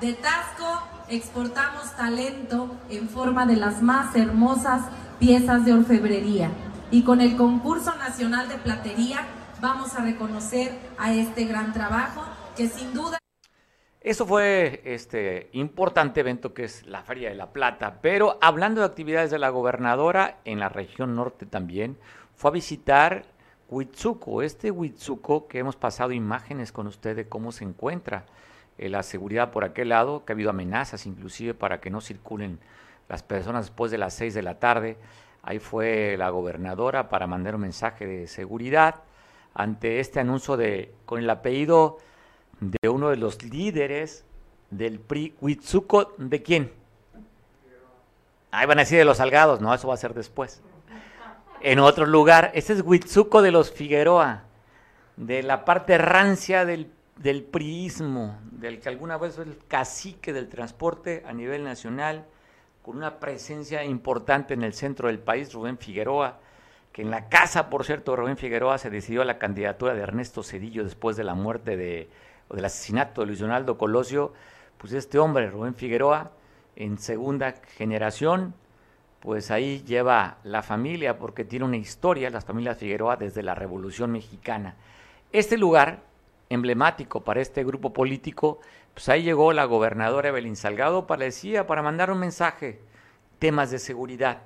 [0.00, 4.82] De Tasco exportamos talento en forma de las más hermosas
[5.18, 6.52] piezas de orfebrería.
[6.92, 9.26] Y con el concurso nacional de platería
[9.60, 12.22] vamos a reconocer a este gran trabajo
[12.56, 13.18] que sin duda...
[14.08, 18.86] Eso fue este importante evento que es la Feria de la Plata, pero hablando de
[18.86, 21.98] actividades de la gobernadora en la región norte también,
[22.34, 23.26] fue a visitar
[23.68, 28.24] Huitzuco, este Huitzuco que hemos pasado imágenes con usted de cómo se encuentra
[28.78, 32.60] eh, la seguridad por aquel lado, que ha habido amenazas inclusive para que no circulen
[33.10, 34.96] las personas después de las seis de la tarde.
[35.42, 39.02] Ahí fue la gobernadora para mandar un mensaje de seguridad
[39.52, 41.98] ante este anuncio de con el apellido
[42.60, 44.24] de uno de los líderes
[44.70, 46.72] del PRI, Huitzuco, ¿de quién?
[48.50, 50.62] Ahí van a decir de los Salgados, no, eso va a ser después
[51.60, 52.50] en otro lugar.
[52.54, 54.44] Ese es Huitzuco de los Figueroa,
[55.16, 60.48] de la parte rancia del, del priismo, del que alguna vez fue el cacique del
[60.48, 62.26] transporte a nivel nacional,
[62.82, 66.38] con una presencia importante en el centro del país, Rubén Figueroa,
[66.92, 70.84] que en la casa, por cierto, Rubén Figueroa se decidió la candidatura de Ernesto Cedillo
[70.84, 72.08] después de la muerte de,
[72.50, 74.32] del asesinato de Luis Donaldo Colosio,
[74.78, 76.32] pues este hombre, Rubén Figueroa,
[76.76, 78.54] en segunda generación,
[79.20, 84.12] pues ahí lleva la familia porque tiene una historia, las familias Figueroa, desde la Revolución
[84.12, 84.76] Mexicana.
[85.32, 86.02] Este lugar,
[86.48, 88.60] emblemático para este grupo político,
[88.94, 92.80] pues ahí llegó la gobernadora Evelyn Salgado, parecía, para mandar un mensaje,
[93.38, 94.42] temas de seguridad.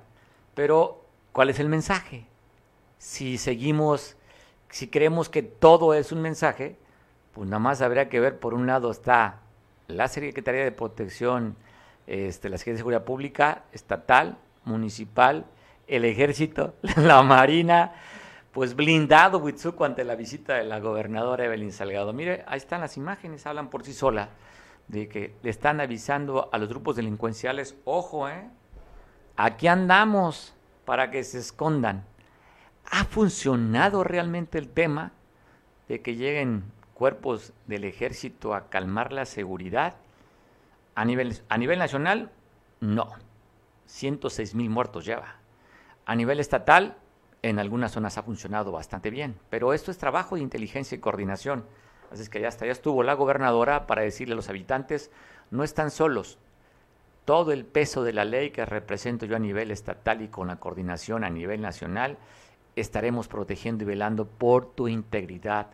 [0.55, 2.25] Pero, ¿cuál es el mensaje?
[2.97, 4.17] Si seguimos,
[4.69, 6.77] si creemos que todo es un mensaje,
[7.33, 9.41] pues nada más habría que ver, por un lado está
[9.87, 11.55] la Secretaría de Protección,
[12.07, 15.45] este, la Secretaría de Seguridad Pública estatal, municipal,
[15.87, 17.93] el ejército, la marina,
[18.51, 22.13] pues blindado Huitzuco ante la visita de la gobernadora Evelyn Salgado.
[22.13, 24.29] Mire, ahí están las imágenes, hablan por sí sola,
[24.87, 28.47] de que le están avisando a los grupos delincuenciales, ojo, ¿eh?
[29.35, 30.53] Aquí andamos
[30.85, 32.05] para que se escondan.
[32.91, 35.13] ¿Ha funcionado realmente el tema
[35.87, 39.95] de que lleguen cuerpos del ejército a calmar la seguridad?
[40.95, 42.31] A nivel, a nivel nacional,
[42.79, 43.11] no.
[43.87, 45.35] 106 mil muertos lleva.
[46.05, 46.97] A nivel estatal,
[47.41, 51.65] en algunas zonas ha funcionado bastante bien, pero esto es trabajo de inteligencia y coordinación.
[52.11, 55.11] Así es que ya hasta ya estuvo la gobernadora para decirle a los habitantes,
[55.51, 56.37] no están solos.
[57.25, 60.57] Todo el peso de la ley que represento yo a nivel estatal y con la
[60.57, 62.17] coordinación a nivel nacional,
[62.75, 65.67] estaremos protegiendo y velando por tu integridad,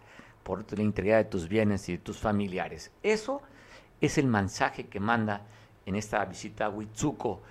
[0.44, 2.92] por la integridad de tus bienes y de tus familiares.
[3.04, 3.42] Eso
[4.02, 5.42] es el mensaje que manda
[5.86, 7.42] en esta visita a Huitzuco.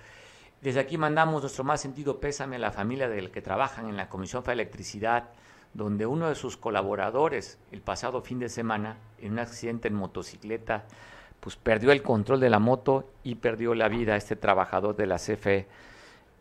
[0.61, 4.09] Desde aquí mandamos nuestro más sentido pésame a la familia del que trabajan en la
[4.09, 5.29] Comisión de Electricidad,
[5.73, 10.85] donde uno de sus colaboradores el pasado fin de semana, en un accidente en motocicleta,
[11.39, 15.17] pues perdió el control de la moto y perdió la vida este trabajador de la
[15.17, 15.67] CFE.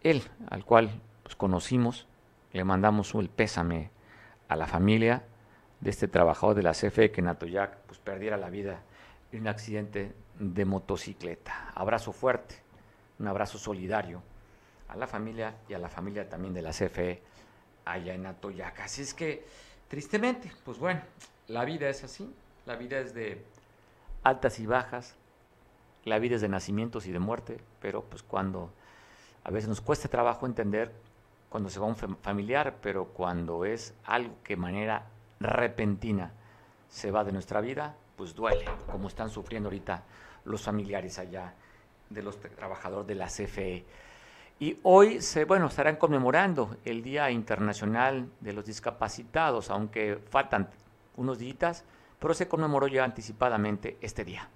[0.02, 0.90] Él, al cual
[1.22, 2.06] pues, conocimos,
[2.52, 3.90] le mandamos el pésame
[4.48, 5.22] a la familia
[5.80, 8.82] de este trabajador de la CFE que en Atoyac pues, perdiera la vida
[9.32, 11.72] en un accidente de motocicleta.
[11.74, 12.68] Abrazo fuerte
[13.18, 14.22] un abrazo solidario
[14.88, 17.20] a la familia y a la familia también de la CFE
[17.84, 18.80] allá en Atoyac.
[18.80, 19.44] Así es que,
[19.88, 21.00] tristemente, pues bueno,
[21.48, 22.32] la vida es así,
[22.66, 23.44] la vida es de
[24.22, 25.16] altas y bajas,
[26.04, 28.70] la vida es de nacimientos y de muerte, pero pues cuando
[29.44, 30.92] a veces nos cuesta trabajo entender
[31.48, 35.06] cuando se va un familiar, pero cuando es algo que manera
[35.40, 36.32] repentina
[36.88, 40.02] se va de nuestra vida, pues duele, como están sufriendo ahorita
[40.44, 41.54] los familiares allá
[42.08, 43.84] de los trabajadores de la CFE.
[44.60, 50.68] Y hoy se, bueno, estarán conmemorando el Día Internacional de los Discapacitados, aunque faltan
[51.16, 51.84] unos días,
[52.18, 54.48] pero se conmemoró ya anticipadamente este día.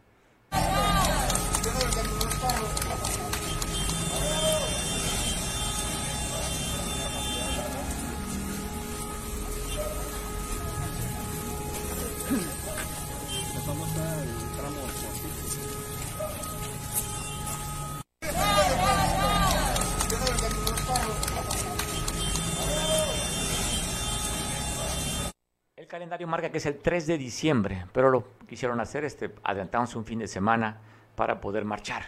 [26.12, 30.04] Calendario marca que es el 3 de diciembre, pero lo quisieron hacer, este, adelantamos un
[30.04, 30.76] fin de semana
[31.14, 32.02] para poder marchar.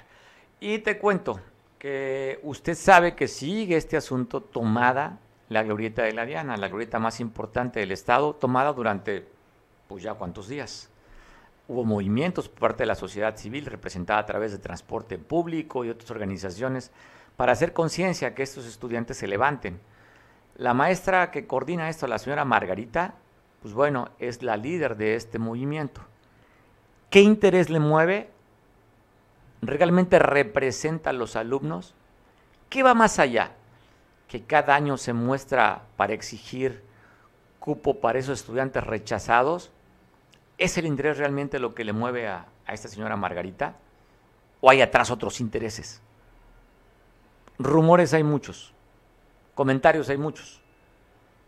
[0.61, 1.41] Y te cuento
[1.79, 6.99] que usted sabe que sigue este asunto tomada la glorieta de la Diana, la glorieta
[6.99, 9.27] más importante del Estado, tomada durante,
[9.89, 10.91] pues ya cuántos días.
[11.67, 15.89] Hubo movimientos por parte de la sociedad civil representada a través de transporte público y
[15.89, 16.91] otras organizaciones
[17.39, 19.81] para hacer conciencia que estos estudiantes se levanten.
[20.57, 23.15] La maestra que coordina esto, la señora Margarita,
[23.65, 26.03] pues bueno, es la líder de este movimiento.
[27.09, 28.29] ¿Qué interés le mueve?
[29.62, 31.95] ¿Realmente representa a los alumnos?
[32.69, 33.53] ¿Qué va más allá?
[34.29, 36.85] Que cada año se muestra para exigir
[37.59, 39.71] cupo para esos estudiantes rechazados.
[40.59, 43.77] ¿Es el interés realmente lo que le mueve a, a esta señora Margarita?
[44.61, 46.03] ¿O hay atrás otros intereses?
[47.59, 48.75] Rumores hay muchos,
[49.55, 50.61] comentarios hay muchos.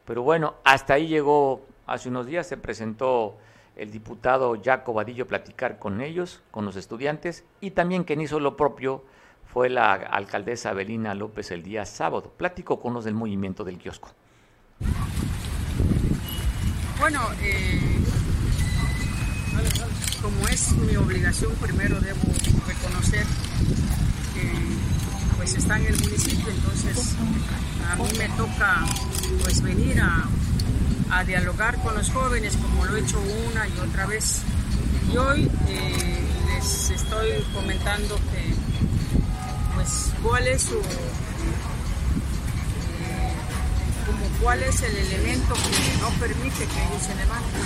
[0.06, 3.36] Pero bueno, hasta ahí llegó Hace unos días se presentó
[3.76, 8.40] el diputado Jaco Vadillo a platicar con ellos, con los estudiantes, y también quien hizo
[8.40, 9.04] lo propio
[9.44, 12.32] fue la alcaldesa Belina López el día sábado.
[12.36, 14.10] Platicó con los del movimiento del kiosco.
[16.98, 17.80] Bueno, eh,
[20.20, 22.22] como es mi obligación, primero debo
[22.66, 23.24] reconocer
[24.34, 24.50] que
[25.36, 27.16] pues está en el municipio, entonces
[27.88, 28.84] a mí me toca
[29.42, 30.24] pues venir a
[31.10, 34.42] a dialogar con los jóvenes como lo he hecho una y otra vez.
[35.12, 38.54] Y hoy eh, les estoy comentando que,
[39.74, 40.82] pues, cuál es su, eh,
[44.06, 47.62] como cuál es el elemento que no permite que ellos se levanten.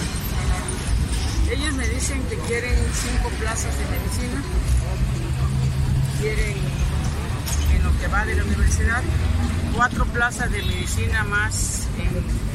[1.50, 4.42] Ellos me dicen que quieren cinco plazas de medicina,
[6.20, 6.56] quieren
[7.74, 9.02] en lo que va de la universidad,
[9.74, 12.49] cuatro plazas de medicina más en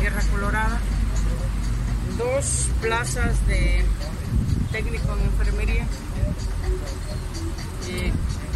[0.00, 0.78] Tierra Colorada,
[2.18, 3.84] dos plazas de
[4.70, 5.86] técnico en enfermería.
[7.88, 8.12] Eh,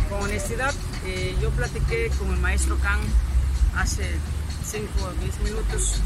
[0.08, 0.74] con honestidad,
[1.06, 3.00] eh, yo platiqué con el maestro Khan
[3.76, 4.04] hace
[4.64, 6.00] 5 o 10 minutos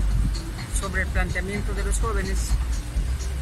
[0.79, 2.51] sobre el planteamiento de los jóvenes.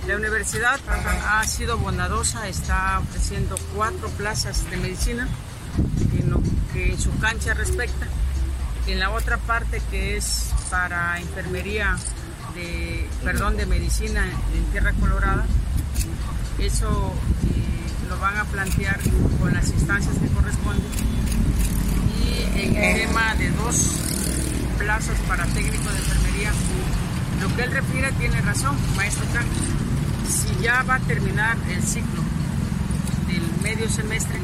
[0.07, 5.29] La universidad ha sido bondadosa, está ofreciendo cuatro plazas de medicina
[6.19, 6.43] en lo
[6.73, 8.07] que en su cancha respecta.
[8.87, 11.97] En la otra parte que es para enfermería
[12.55, 14.25] de, perdón, de medicina
[14.55, 15.47] en Tierra Colorada.
[16.59, 17.15] Eso
[17.45, 18.99] eh, lo van a plantear
[19.41, 20.85] con las instancias que corresponden.
[22.19, 23.97] Y en el tema de dos
[24.79, 26.53] plazas para técnico de enfermería,
[27.41, 29.57] lo que él refiere tiene razón, maestro Carlos.
[30.29, 32.23] Si ya va a terminar el ciclo
[33.29, 34.39] del medio semestre,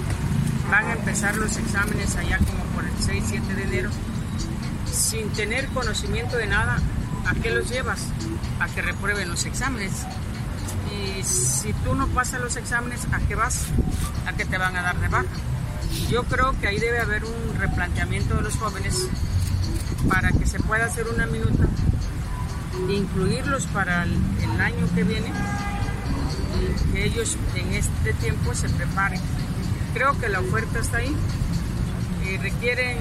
[0.70, 3.91] van a empezar los exámenes allá como por el 6-7 de enero
[4.91, 6.78] sin tener conocimiento de nada,
[7.26, 8.01] ¿a qué los llevas?
[8.61, 9.93] A que reprueben los exámenes.
[10.93, 13.66] Y si tú no pasas los exámenes, ¿a qué vas?
[14.26, 15.26] A que te van a dar de baja.
[16.11, 19.09] Yo creo que ahí debe haber un replanteamiento de los jóvenes
[20.09, 21.66] para que se pueda hacer una minuta,
[22.89, 25.32] incluirlos para el, año que viene
[26.59, 29.20] y que ellos en este tiempo se preparen.
[29.95, 31.14] Creo que la oferta está ahí.
[32.24, 32.99] y requieren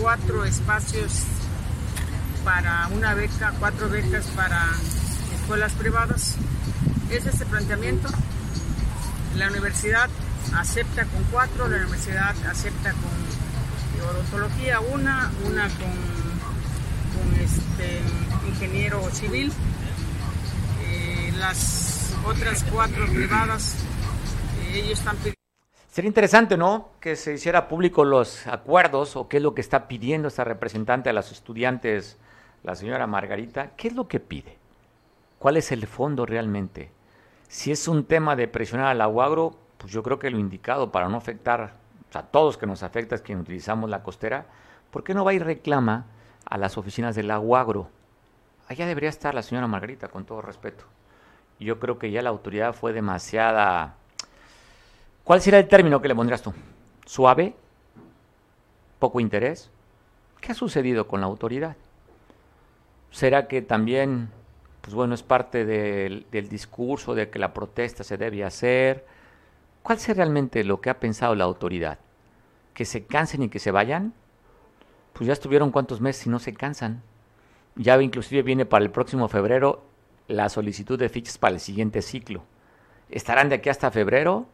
[0.00, 1.22] cuatro espacios
[2.44, 4.64] para una beca, cuatro becas para
[5.34, 6.36] escuelas privadas.
[7.10, 8.08] Es este planteamiento.
[9.36, 10.08] La universidad
[10.54, 13.44] acepta con cuatro, la universidad acepta con
[14.04, 18.00] odontología una, una con, este,
[18.46, 19.52] ingeniero civil,
[20.82, 23.76] eh, las otras cuatro privadas,
[24.60, 25.43] eh, ellos están pidiendo
[25.94, 26.88] Sería interesante, ¿no?
[26.98, 31.08] Que se hiciera público los acuerdos o qué es lo que está pidiendo esta representante
[31.08, 32.18] a los estudiantes,
[32.64, 33.76] la señora Margarita.
[33.76, 34.58] ¿Qué es lo que pide?
[35.38, 36.90] ¿Cuál es el fondo realmente?
[37.46, 41.08] Si es un tema de presionar al aguagro, pues yo creo que lo indicado para
[41.08, 41.74] no afectar,
[42.12, 44.46] a todos que nos afecta es quien utilizamos la costera,
[44.90, 46.06] ¿por qué no va y reclama
[46.44, 47.88] a las oficinas del aguagro?
[48.66, 50.86] Allá debería estar la señora Margarita, con todo respeto.
[51.60, 53.94] Yo creo que ya la autoridad fue demasiada...
[55.24, 56.52] ¿Cuál será el término que le pondrías tú?
[57.06, 57.54] ¿Suave?
[58.98, 59.70] ¿Poco interés?
[60.42, 61.76] ¿Qué ha sucedido con la autoridad?
[63.10, 64.28] ¿Será que también,
[64.82, 69.06] pues bueno, es parte del, discurso de que la protesta se debe hacer?
[69.82, 71.98] ¿Cuál es realmente lo que ha pensado la autoridad?
[72.74, 74.12] ¿Que se cansen y que se vayan?
[75.14, 77.02] Pues ya estuvieron cuántos meses y no se cansan.
[77.76, 79.84] Ya inclusive viene para el próximo febrero
[80.28, 82.42] la solicitud de fichas para el siguiente ciclo.
[83.08, 84.48] ¿Estarán de aquí hasta febrero?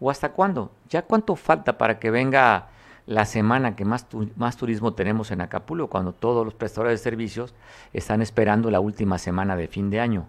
[0.00, 0.72] ¿O hasta cuándo?
[0.88, 2.68] ¿Ya cuánto falta para que venga
[3.06, 7.54] la semana que más, más turismo tenemos en Acapulco, cuando todos los prestadores de servicios
[7.92, 10.26] están esperando la última semana de fin de año.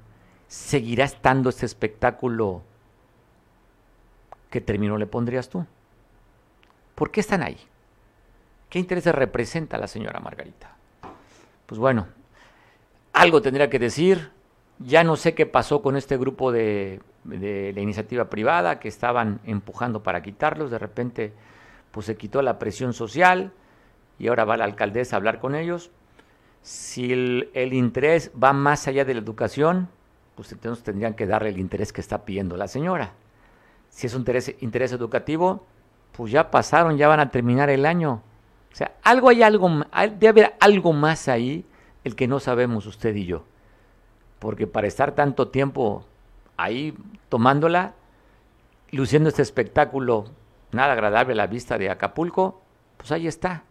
[0.47, 2.61] ¿Seguirá estando este espectáculo?
[4.51, 5.65] ¿Qué término le pondrías tú?
[6.95, 7.57] ¿Por qué están ahí?
[8.69, 10.75] ¿Qué intereses representa la señora Margarita?
[11.65, 12.07] Pues bueno,
[13.11, 14.31] algo tendría que decir.
[14.79, 20.03] Ya no sé qué pasó con este grupo de, la iniciativa privada que estaban empujando
[20.03, 20.71] para quitarlos.
[20.71, 21.33] De repente
[21.91, 23.51] pues se quitó la presión social
[24.19, 25.89] y ahora va la alcaldesa a hablar con ellos.
[26.61, 29.89] Si el, interés va más allá de la educación,
[30.35, 33.13] pues entonces tendrían que darle el interés que está pidiendo la señora.
[33.89, 35.65] Si es un interés, interés educativo,
[36.11, 38.21] pues ya pasaron, ya van a terminar el año.
[38.71, 39.69] O sea, algo hay algo,
[40.19, 41.65] debe haber algo más ahí,
[42.03, 43.43] el que no sabemos usted y yo.
[44.39, 46.05] Porque para estar tanto tiempo
[46.57, 46.95] ahí
[47.29, 47.93] tomándola,
[48.91, 50.25] luciendo este espectáculo
[50.71, 52.61] nada agradable a la vista de Acapulco,
[52.97, 53.63] pues ahí está.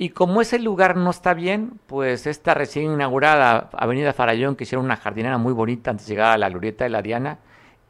[0.00, 4.84] Y como ese lugar no está bien, pues esta recién inaugurada Avenida Farallón, que hicieron
[4.84, 7.38] una jardinera muy bonita antes de llegar a la glorieta de la Diana,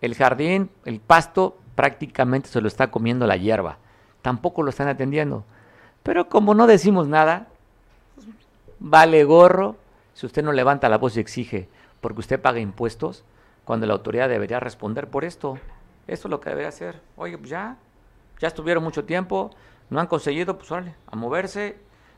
[0.01, 3.77] el jardín, el pasto, prácticamente se lo está comiendo la hierba.
[4.23, 5.45] Tampoco lo están atendiendo.
[6.03, 7.49] Pero como no decimos nada,
[8.79, 9.77] vale gorro
[10.15, 11.69] si usted no levanta la voz y exige,
[12.01, 13.25] porque usted paga impuestos,
[13.65, 15.59] cuando la autoridad debería responder por esto.
[16.07, 17.03] Esto es lo que debería hacer.
[17.17, 17.77] Oye, pues ya,
[18.39, 19.51] ya estuvieron mucho tiempo,
[19.91, 21.77] no han conseguido, pues vale, a moverse,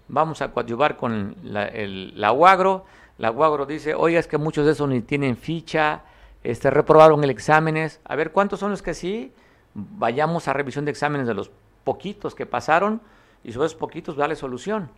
[0.08, 2.84] vamos a coadyuvar con la, el, la UAGRO,
[3.18, 6.02] la dice, oiga, es que muchos de esos ni tienen ficha,
[6.42, 9.32] este, reprobaron el exámenes, a ver, ¿cuántos son los que sí?
[9.74, 11.50] Vayamos a revisión de exámenes de los
[11.84, 13.00] poquitos que pasaron
[13.44, 14.90] y sobre esos poquitos darle solución,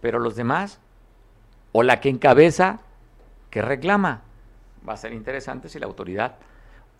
[0.00, 0.78] pero los demás,
[1.72, 2.80] o la que encabeza,
[3.54, 4.22] que reclama,
[4.86, 6.34] va a ser interesante si la autoridad,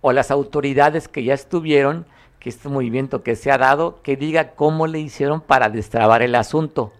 [0.02, 2.06] o las autoridades que ya estuvieron,
[2.38, 6.36] que este movimiento que se ha dado, que diga cómo le hicieron para destrabar el
[6.36, 6.92] asunto.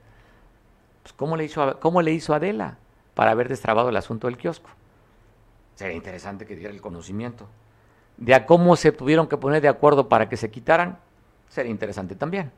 [1.05, 2.79] Pues ¿cómo, le hizo, ¿Cómo le hizo Adela
[3.15, 4.71] para haber destrabado el asunto del kiosco?
[5.77, 7.47] Sería interesante que diera el conocimiento.
[8.17, 10.99] De a cómo se tuvieron que poner de acuerdo para que se quitaran,
[11.49, 12.51] sería interesante también.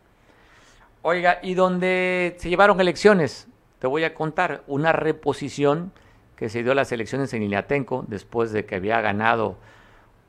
[1.02, 3.48] Oiga, y donde se llevaron elecciones,
[3.80, 5.92] te voy a contar una reposición
[6.36, 9.56] que se dio las elecciones en Iliatenco después de que había ganado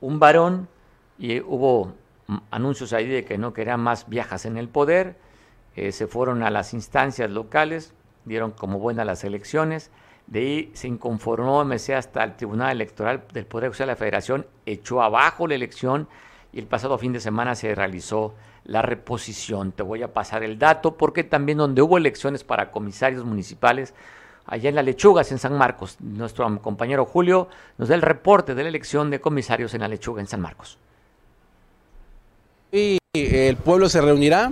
[0.02, 0.68] un varón
[1.18, 1.94] y hubo
[2.52, 5.18] anuncios ahí de que no querían más viajas en el poder,
[5.76, 7.94] eh, se fueron a las instancias locales,
[8.26, 9.92] dieron como buenas las elecciones,
[10.28, 14.46] de ahí se inconformó MC hasta el Tribunal Electoral del Poder Judicial de la Federación,
[14.66, 16.08] echó abajo la elección
[16.52, 18.34] y el pasado fin de semana se realizó
[18.66, 19.72] la reposición.
[19.72, 23.94] Te voy a pasar el dato porque también donde hubo elecciones para comisarios municipales,
[24.48, 28.64] allá en las lechugas en San Marcos, nuestro compañero Julio nos da el reporte de
[28.64, 30.78] la elección de comisarios en la lechuga en San Marcos.
[32.72, 34.52] Y el pueblo se reunirá.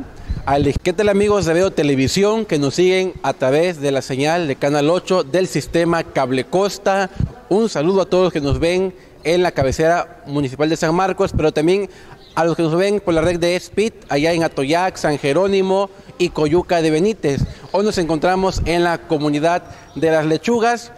[0.83, 4.55] ¿Qué tal amigos de Veo Televisión que nos siguen a través de la señal de
[4.55, 7.09] Canal 8 del sistema Cable Costa?
[7.49, 8.93] Un saludo a todos los que nos ven
[9.23, 11.89] en la cabecera municipal de San Marcos, pero también
[12.35, 15.89] a los que nos ven por la red de Speed allá en Atoyac, San Jerónimo
[16.17, 17.41] y Coyuca de Benítez.
[17.71, 19.63] Hoy nos encontramos en la comunidad
[19.95, 20.91] de las lechugas.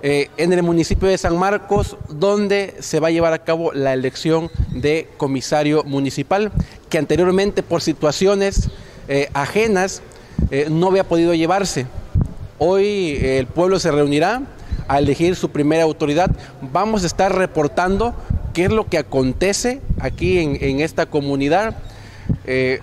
[0.00, 3.92] Eh, en el municipio de San Marcos, donde se va a llevar a cabo la
[3.92, 6.52] elección de comisario municipal,
[6.88, 8.68] que anteriormente por situaciones
[9.08, 10.00] eh, ajenas
[10.52, 11.86] eh, no había podido llevarse.
[12.58, 14.42] Hoy el pueblo se reunirá
[14.86, 16.30] a elegir su primera autoridad.
[16.72, 18.14] Vamos a estar reportando
[18.58, 21.76] qué es lo que acontece aquí en, esta comunidad.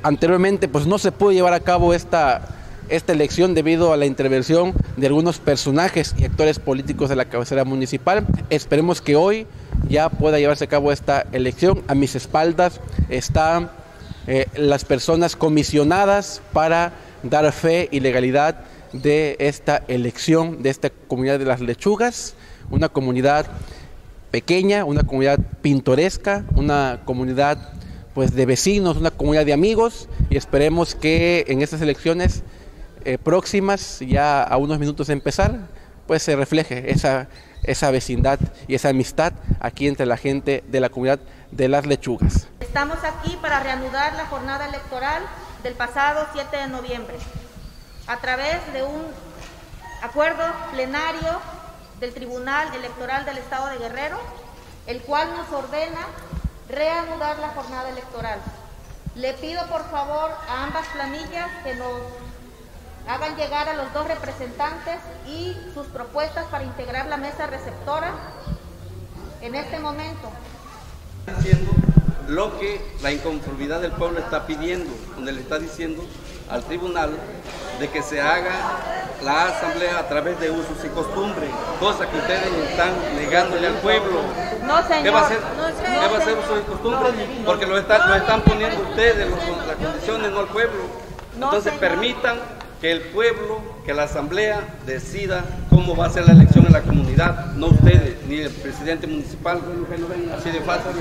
[0.03, 2.47] anteriormente pues no se pudo llevar a cabo esta
[2.87, 7.65] esta elección debido a la intervención de algunos personajes y actores políticos de la cabecera
[7.65, 8.25] municipal.
[8.49, 9.47] Esperemos que hoy
[9.89, 11.83] ya pueda llevarse a cabo esta elección.
[11.89, 13.69] A mis espaldas están
[14.27, 18.61] eh, las personas comisionadas para dar fe y legalidad
[18.93, 22.35] de esta elección, de esta comunidad de las lechugas,
[22.71, 23.47] una comunidad
[24.31, 27.73] pequeña, una comunidad pintoresca, una comunidad
[28.13, 32.43] pues de vecinos, una comunidad de amigos y esperemos que en estas elecciones
[33.03, 35.67] eh, próximas, ya a unos minutos de empezar,
[36.07, 37.27] pues se refleje esa,
[37.63, 41.19] esa vecindad y esa amistad aquí entre la gente de la comunidad
[41.51, 42.47] de las lechugas.
[42.59, 45.23] Estamos aquí para reanudar la jornada electoral
[45.63, 47.15] del pasado 7 de noviembre
[48.07, 49.03] a través de un
[50.01, 51.41] acuerdo plenario
[52.05, 54.19] del Tribunal Electoral del Estado de Guerrero,
[54.85, 56.05] el cual nos ordena
[56.69, 58.39] reanudar la jornada electoral.
[59.15, 61.99] Le pido por favor a ambas planillas que nos
[63.07, 64.97] hagan llegar a los dos representantes
[65.27, 68.11] y sus propuestas para integrar la mesa receptora
[69.41, 70.29] en este momento.
[72.27, 76.03] Lo que la inconformidad del pueblo está pidiendo, donde le está diciendo
[76.49, 77.11] al tribunal
[77.79, 78.51] de que se haga
[79.23, 84.19] la asamblea a través de usos y costumbres, cosa que ustedes están negándole al pueblo.
[84.65, 85.03] No, señor.
[85.03, 86.01] ¿Qué va a hacer, No, señor.
[86.03, 87.13] ¿qué va a hacer usos y costumbres?
[87.45, 90.81] Porque lo, está- lo están poniendo ustedes, los- las condiciones, no al pueblo.
[91.37, 91.79] No, Entonces señor.
[91.79, 92.37] permitan
[92.81, 96.81] que el pueblo, que la asamblea decida cómo va a ser la elección en la
[96.81, 99.59] comunidad, no ustedes, ni el presidente municipal,
[100.37, 100.91] así de fácil.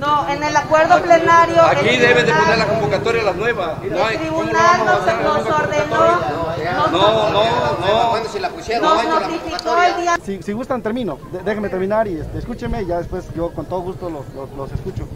[0.00, 1.62] No, en el acuerdo plenario.
[1.62, 3.78] Aquí deben de poner la convocatoria las nuevas.
[3.84, 6.20] No hay, El ¿cómo lo tribunal a nos, nos ordenó,
[6.90, 8.16] No, no, no.
[8.80, 11.18] nos notificó el día Si, si gustan, termino.
[11.44, 14.72] Déjenme terminar y este, escúcheme y ya después yo con todo gusto los, los- los
[14.72, 15.06] escucho.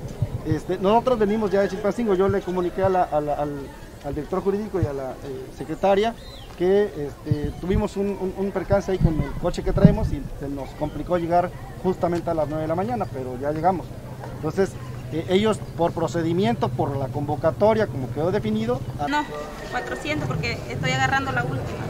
[0.47, 3.57] Este, nosotros venimos ya de Chilpancingo, yo le comuniqué a la- a la- al,
[4.05, 6.15] al director jurídico y a la eh, secretaria
[6.59, 10.49] que este, tuvimos un, un- un percance ahí con el coche que traemos y se
[10.49, 11.51] nos complicó llegar
[11.83, 13.87] justamente a las 9 de la mañana, pero ya llegamos.
[14.37, 14.71] Entonces,
[15.13, 19.25] eh, ellos por procedimiento, por la convocatoria, como quedó definido, No,
[19.71, 21.85] 400 porque estoy agarrando la última.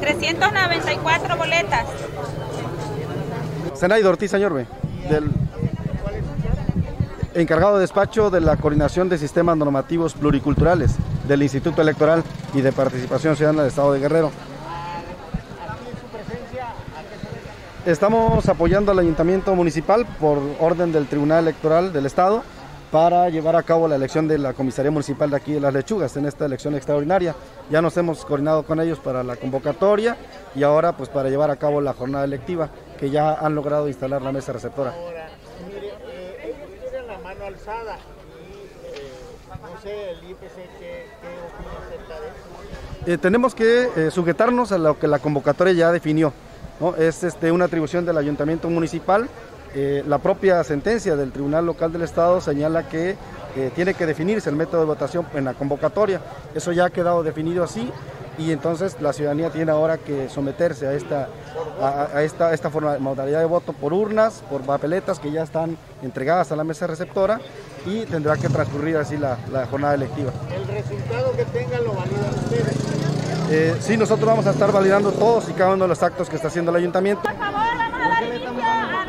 [0.00, 1.86] 394 boletas.
[3.76, 4.66] Zenaida Ortiz Añorbe,
[5.08, 5.30] del
[7.34, 10.92] encargado de despacho de la Coordinación de Sistemas Normativos Pluriculturales
[11.28, 12.22] del Instituto Electoral
[12.54, 14.30] y de Participación Ciudadana del Estado de Guerrero.
[17.86, 22.42] Estamos apoyando al Ayuntamiento Municipal por orden del Tribunal Electoral del Estado
[22.90, 26.16] para llevar a cabo la elección de la Comisaría Municipal de aquí de Las Lechugas
[26.16, 27.36] en esta elección extraordinaria.
[27.70, 30.16] Ya nos hemos coordinado con ellos para la convocatoria
[30.56, 34.20] y ahora pues para llevar a cabo la jornada electiva que ya han logrado instalar
[34.20, 34.92] la mesa receptora.
[35.68, 37.98] Mire, eh, ellos tienen la mano alzada
[38.50, 39.12] y eh,
[39.62, 42.56] no sé, el IPC, ¿qué, qué opina acerca de eso?
[43.06, 46.32] Eh, tenemos que eh, sujetarnos a lo que la convocatoria ya definió.
[46.80, 46.94] ¿No?
[46.96, 49.28] Es este, una atribución del ayuntamiento municipal.
[49.74, 53.16] Eh, la propia sentencia del Tribunal Local del Estado señala que
[53.56, 56.20] eh, tiene que definirse el método de votación en la convocatoria.
[56.54, 57.90] Eso ya ha quedado definido así
[58.38, 61.28] y entonces la ciudadanía tiene ahora que someterse a esta,
[61.80, 65.76] a, a esta, esta forma, modalidad de voto por urnas, por papeletas que ya están
[66.02, 67.40] entregadas a la mesa receptora
[67.86, 70.32] y tendrá que transcurrir así la, la jornada electiva.
[70.54, 72.85] El resultado que tengan lo validan ustedes.
[73.48, 76.36] Eh, sí, nosotros vamos a estar validando todos y cada uno de los actos que
[76.36, 77.22] está haciendo el ayuntamiento.
[77.22, 79.06] Por favor, vamos a dar inicio a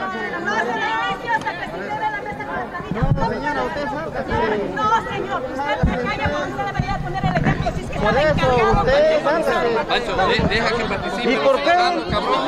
[3.14, 4.34] no señora, usted sálgase.
[4.76, 7.72] No, señor, usted se calla porque usted debería poner el ejemplo.
[7.76, 9.70] Si es que Por eso, encargado usted, sálgase.
[9.88, 10.12] Pancho,
[10.50, 11.32] deja que participe.
[11.32, 11.74] ¿Y por qué?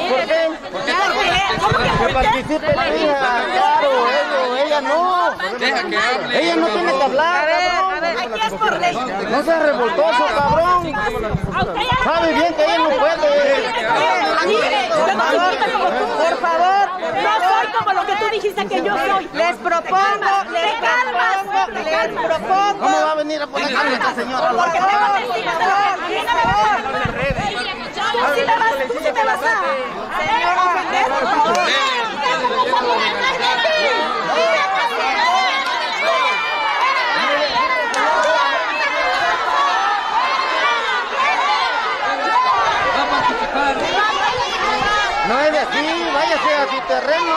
[0.10, 0.42] ¿Por qué?
[2.08, 5.32] Que participe la hija, claro, ella, ella no.
[5.60, 6.42] Deja que hable.
[6.42, 7.99] Ella no tiene que hablar, cabrón.
[8.32, 8.96] Aquí es por ley.
[8.96, 10.94] No seas revoltoso, cabrón.
[12.04, 13.28] Sabe bien que ella no puede.
[16.20, 19.30] Por favor, No soy como lo que tú dijiste que yo soy.
[19.34, 22.80] les propongo, les propongo, les propongo.
[22.80, 24.52] ¿Cómo va a venir a poner a esta señora?
[24.52, 25.18] Porque tengo a
[28.12, 29.54] Tú sí me vas, a
[30.50, 31.70] a ofender, por favor.
[45.28, 47.36] No es de aquí, váyase a su terreno.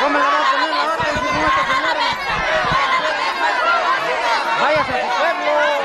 [0.00, 2.06] ¿Cómo le va a poner la orden si no esta señora?
[4.60, 5.78] Váyase a su pueblo.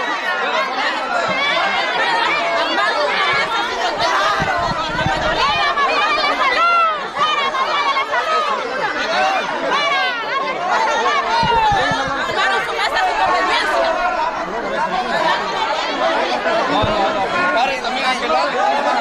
[17.53, 18.93] Pare también a que lo haga.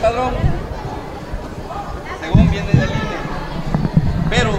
[0.00, 0.32] padrón,
[2.20, 3.18] según viene del INE.
[4.30, 4.52] Pero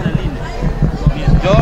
[1.42, 1.52] yo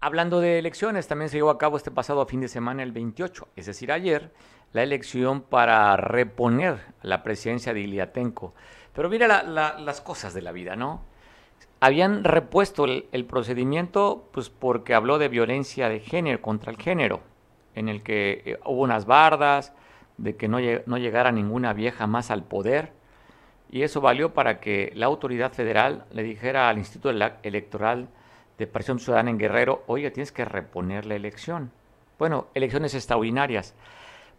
[0.00, 3.48] Hablando de elecciones, también se llevó a cabo este pasado fin de semana, el 28,
[3.54, 4.32] es decir, ayer,
[4.72, 8.54] la elección para reponer la presidencia de Iliatenco.
[8.94, 11.02] Pero mira la- la- las cosas de la vida, ¿no?
[11.78, 17.20] Habían repuesto el, procedimiento pues porque habló de violencia de género contra el género,
[17.74, 19.74] en el que eh, hubo unas bardas,
[20.16, 22.92] de que no, no llegara ninguna vieja más al poder,
[23.70, 27.10] y eso valió para que la autoridad federal le dijera al Instituto
[27.42, 28.08] Electoral
[28.58, 31.70] de Participación Ciudadana en Guerrero, oye, tienes que reponer la elección.
[32.18, 33.74] Bueno, elecciones extraordinarias.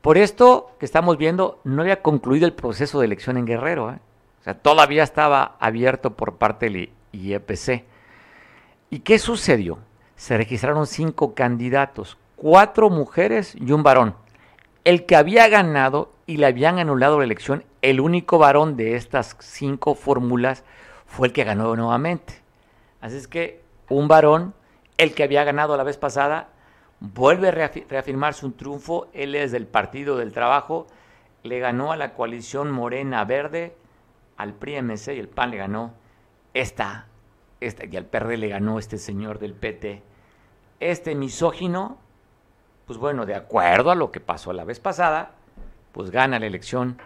[0.02, 3.92] Por esto que estamos viendo, no había concluido el proceso de elección en Guerrero.
[3.92, 4.00] ¿eh?
[4.40, 7.84] O sea, todavía estaba abierto por parte del IEPC.
[8.90, 9.80] ¿Y qué sucedió?
[10.16, 14.16] Se registraron cinco candidatos, cuatro mujeres y un varón.
[14.84, 19.36] El que había ganado y le habían anulado la elección, el único varón de estas
[19.40, 20.64] cinco fórmulas
[21.06, 22.42] fue el que ganó nuevamente.
[23.02, 24.54] Así es que un varón,
[24.98, 26.50] el que había ganado la vez pasada,
[27.00, 29.08] vuelve a reafi- reafirmarse un triunfo.
[29.14, 30.88] Él es del Partido del Trabajo,
[31.44, 33.76] le ganó a la coalición Morena Verde,
[34.38, 35.94] al PRI-MC y el PAN le ganó
[36.54, 37.08] esta,
[37.60, 40.04] esta, y al PRD le ganó este señor del PT.
[40.80, 41.98] Este misógino,
[42.86, 45.32] pues bueno, de acuerdo a lo que pasó la vez pasada,
[45.92, 47.00] pues gana la elección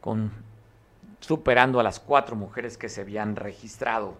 [0.00, 0.32] con
[1.20, 4.14] superando a las cuatro mujeres que se habían registrado.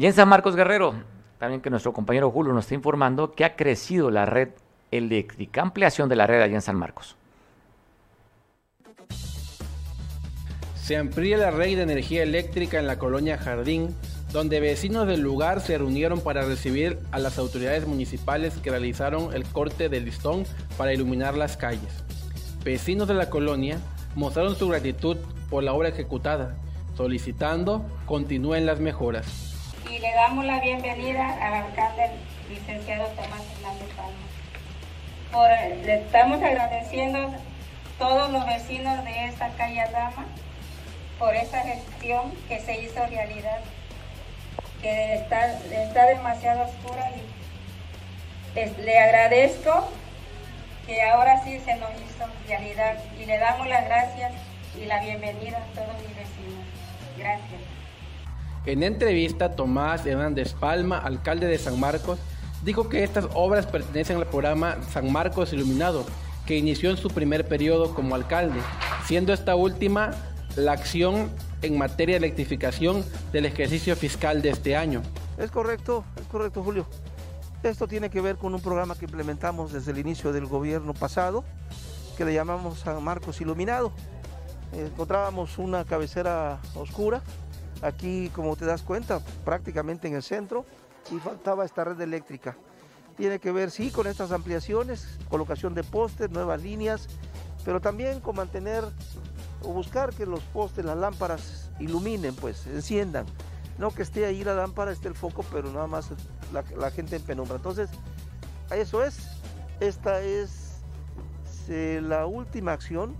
[0.00, 0.94] Y en San Marcos Guerrero,
[1.38, 4.48] también que nuestro compañero Julio nos está informando que ha crecido la red
[4.90, 7.16] eléctrica, ampliación de la red allá en San Marcos.
[10.82, 13.94] Se amplía la red de energía eléctrica en la colonia Jardín,
[14.32, 19.44] donde vecinos del lugar se reunieron para recibir a las autoridades municipales que realizaron el
[19.44, 20.44] corte de listón
[20.78, 22.04] para iluminar las calles.
[22.64, 23.78] Vecinos de la colonia
[24.14, 25.18] mostraron su gratitud
[25.50, 26.56] por la obra ejecutada,
[26.96, 29.49] solicitando continúen las mejoras.
[29.90, 32.10] Y le damos la bienvenida al alcalde
[32.48, 35.56] licenciado Tomás Hernández Palma.
[35.84, 37.30] Le estamos agradeciendo a
[37.98, 40.26] todos los vecinos de esta calle Dama
[41.18, 43.58] por esa gestión que se hizo realidad,
[44.80, 47.10] que está, está demasiado oscura
[48.54, 49.88] y le agradezco
[50.86, 54.32] que ahora sí se nos hizo realidad y le damos las gracias
[54.80, 56.64] y la bienvenida a todos mis vecinos.
[57.18, 57.69] Gracias.
[58.66, 62.18] En entrevista, Tomás Hernández Palma, alcalde de San Marcos,
[62.62, 66.04] dijo que estas obras pertenecen al programa San Marcos Iluminado,
[66.44, 68.60] que inició en su primer periodo como alcalde,
[69.06, 70.10] siendo esta última
[70.56, 71.30] la acción
[71.62, 75.02] en materia de electrificación del ejercicio fiscal de este año.
[75.38, 76.86] Es correcto, es correcto, Julio.
[77.62, 81.44] Esto tiene que ver con un programa que implementamos desde el inicio del gobierno pasado,
[82.16, 83.92] que le llamamos San Marcos Iluminado.
[84.72, 87.22] Encontrábamos una cabecera oscura,
[87.82, 90.64] aquí como te das cuenta, prácticamente en el centro,
[91.10, 92.56] y faltaba esta red eléctrica.
[93.16, 97.08] Tiene que ver, sí, con estas ampliaciones, colocación de postes, nuevas líneas,
[97.64, 98.84] pero también con mantener
[99.62, 103.26] o buscar que los postes, las lámparas iluminen, pues, enciendan.
[103.78, 106.10] No que esté ahí la lámpara, esté el foco, pero nada más
[106.52, 107.56] la, gente en penumbra.
[107.56, 107.90] Entonces,
[108.70, 109.18] eso es.
[109.80, 110.82] Esta es
[111.68, 113.14] eh, la última acción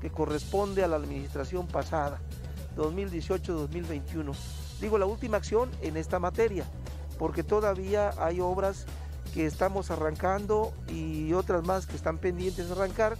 [0.00, 2.20] que corresponde a la administración pasada,
[2.76, 4.34] 2018-2021.
[4.80, 6.64] Digo la última acción en esta materia,
[7.18, 8.86] porque todavía hay obras
[9.34, 13.16] que estamos arrancando y otras más que están pendientes de arrancar,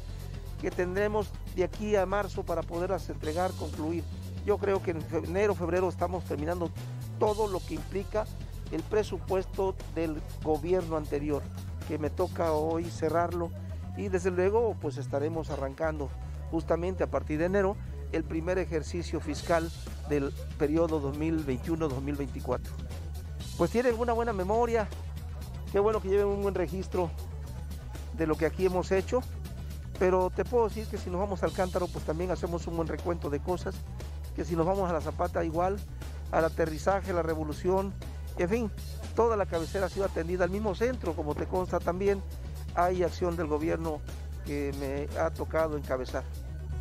[0.61, 4.05] que tendremos de aquí a marzo para poderlas entregar, concluir.
[4.44, 6.70] Yo creo que en enero, febrero estamos terminando
[7.18, 8.26] todo lo que implica
[8.72, 11.42] el presupuesto del gobierno anterior,
[11.86, 13.50] que me toca hoy cerrarlo
[13.96, 16.09] y desde luego pues estaremos arrancando
[16.50, 17.76] justamente a partir de enero
[18.12, 19.70] el primer ejercicio fiscal
[20.08, 22.60] del periodo 2021-2024.
[23.58, 24.88] Pues tienen una buena memoria,
[25.72, 27.10] qué bueno que lleven un buen registro
[28.16, 29.20] de lo que aquí hemos hecho,
[29.98, 32.88] pero te puedo decir que si nos vamos al cántaro pues también hacemos un buen
[32.88, 33.74] recuento de cosas,
[34.36, 35.78] que si nos vamos a la zapata igual,
[36.30, 37.92] al aterrizaje, la revolución,
[38.38, 38.70] en fin,
[39.14, 42.22] toda la cabecera ha sido atendida al mismo centro, como te consta también,
[42.74, 44.00] hay acción del gobierno
[44.46, 46.24] que me ha tocado encabezar.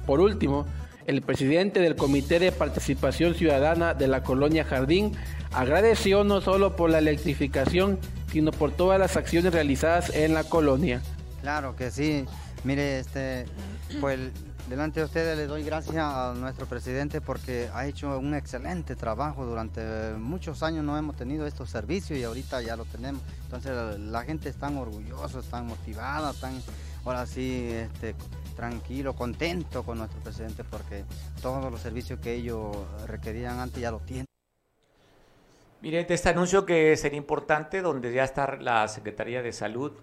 [0.05, 0.65] Por último,
[1.07, 5.13] el presidente del Comité de Participación Ciudadana de la Colonia Jardín
[5.51, 7.99] agradeció no solo por la electrificación,
[8.31, 11.01] sino por todas las acciones realizadas en la colonia.
[11.41, 12.25] Claro que sí.
[12.63, 13.45] Mire, este,
[13.99, 14.19] pues
[14.69, 19.45] delante de ustedes le doy gracias a nuestro presidente porque ha hecho un excelente trabajo.
[19.45, 23.21] Durante muchos años no hemos tenido estos servicios y ahorita ya lo tenemos.
[23.43, 26.53] Entonces la, la gente está orgullosa, están motivada, están
[27.03, 28.15] ahora sí este,
[28.61, 31.03] tranquilo, contento con nuestro presidente porque
[31.41, 34.27] todos los servicios que ellos requerían antes ya los tienen.
[35.81, 39.93] Mire, este anuncio que sería importante, donde ya está la Secretaría de Salud,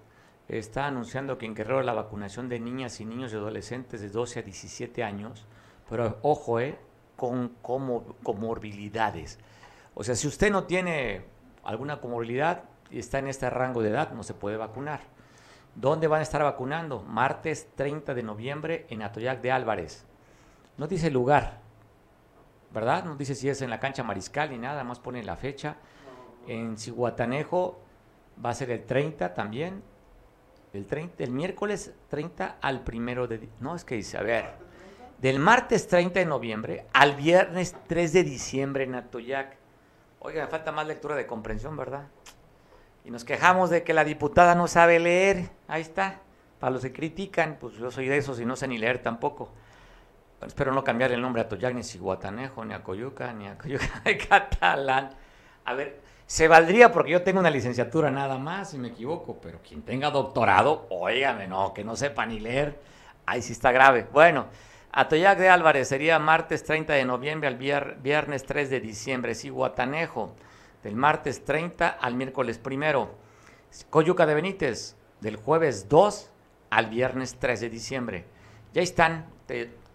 [0.49, 4.41] está anunciando que en Guerrero la vacunación de niñas y niños y adolescentes de 12
[4.41, 5.47] a 17 años,
[5.89, 6.77] pero ojo, eh,
[7.15, 9.39] con comorbilidades.
[9.95, 11.23] O sea, si usted no tiene
[11.63, 15.03] alguna comorbilidad y está en este rango de edad, no se puede vacunar.
[15.81, 17.03] ¿Dónde van a estar vacunando?
[17.03, 20.05] Martes 30 de noviembre en Atoyac de Álvarez.
[20.77, 21.61] No dice lugar,
[22.75, 23.05] ¿verdad?
[23.05, 25.77] No dice si es en la cancha mariscal ni nada, más pone la fecha.
[26.49, 27.79] En Cihuatanejo
[28.45, 29.85] va a ser el 30 también.
[30.73, 33.49] El, 30, el miércoles 30 al primero de...
[33.61, 34.51] No, es que dice, a ver,
[35.19, 39.57] del martes 30 de noviembre al viernes 3 de diciembre en Atoyac.
[40.19, 42.09] Oiga, me falta más lectura de comprensión, ¿verdad?
[43.09, 45.49] Y nos quejamos de que la diputada no sabe leer.
[45.67, 46.21] Ahí está.
[46.61, 49.49] Para los que critican, pues yo soy de esos y no sé ni leer tampoco
[50.47, 54.01] espero no cambiar el nombre a Toyac, ni Ciguatanejo, ni a Coyuca, ni a Coyuca
[54.05, 55.11] de Catalán.
[55.65, 59.61] A ver, se valdría porque yo tengo una licenciatura nada más, si me equivoco, pero
[59.67, 62.79] quien tenga doctorado, óigame, no, que no sepa ni leer,
[63.27, 64.07] ahí sí está grave.
[64.13, 64.47] Bueno,
[64.93, 70.35] Atoyac de Álvarez sería martes 30 de noviembre al viernes 3 de diciembre, Ciguatanejo,
[70.83, 73.15] del martes 30 al miércoles primero.
[73.91, 76.31] Coyuca de Benítez, del jueves 2
[76.71, 78.25] al viernes 3 de diciembre.
[78.73, 79.27] Ya están,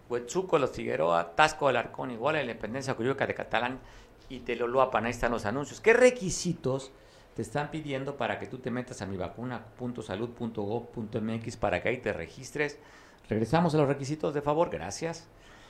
[0.08, 3.80] Huetzuco, Los Figueroa, Tasco del Arcón, igual a la Independencia Cuyuca de Catalán
[4.28, 5.06] y Teloloapan.
[5.06, 5.80] Ahí están los anuncios.
[5.80, 6.92] ¿Qué requisitos
[7.34, 12.12] te están pidiendo para que tú te metas a mi vacuna.salud.gov.mx para que ahí te
[12.12, 12.78] registres?
[13.28, 15.26] Regresamos a los requisitos, de favor, gracias.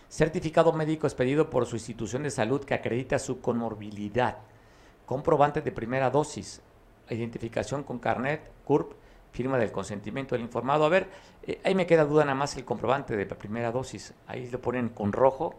[0.09, 4.39] Certificado médico expedido por su institución de salud que acredita su comorbilidad.
[5.07, 6.63] Comprobante de primera dosis.
[7.09, 8.95] Identificación con carnet, CURP
[9.35, 10.85] firma del consentimiento del informado.
[10.85, 11.09] A ver,
[11.43, 14.15] eh, ahí me queda duda nada más el comprobante de la primera dosis.
[14.29, 15.57] Ahí lo ponen con rojo.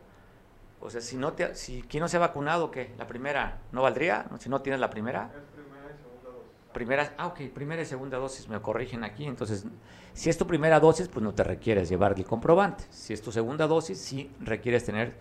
[0.79, 2.93] O sea, si no te, si quien no se ha vacunado, ¿qué?
[2.97, 4.25] ¿La primera no valdría?
[4.39, 5.29] Si no tienes la primera.
[5.53, 6.51] primera y segunda dosis.
[6.71, 9.25] Primera, ah, ok, primera y segunda dosis, me corrigen aquí.
[9.25, 9.65] Entonces,
[10.13, 12.85] si es tu primera dosis, pues no te requieres llevar el comprobante.
[12.91, 15.15] Si es tu segunda dosis, sí requieres tener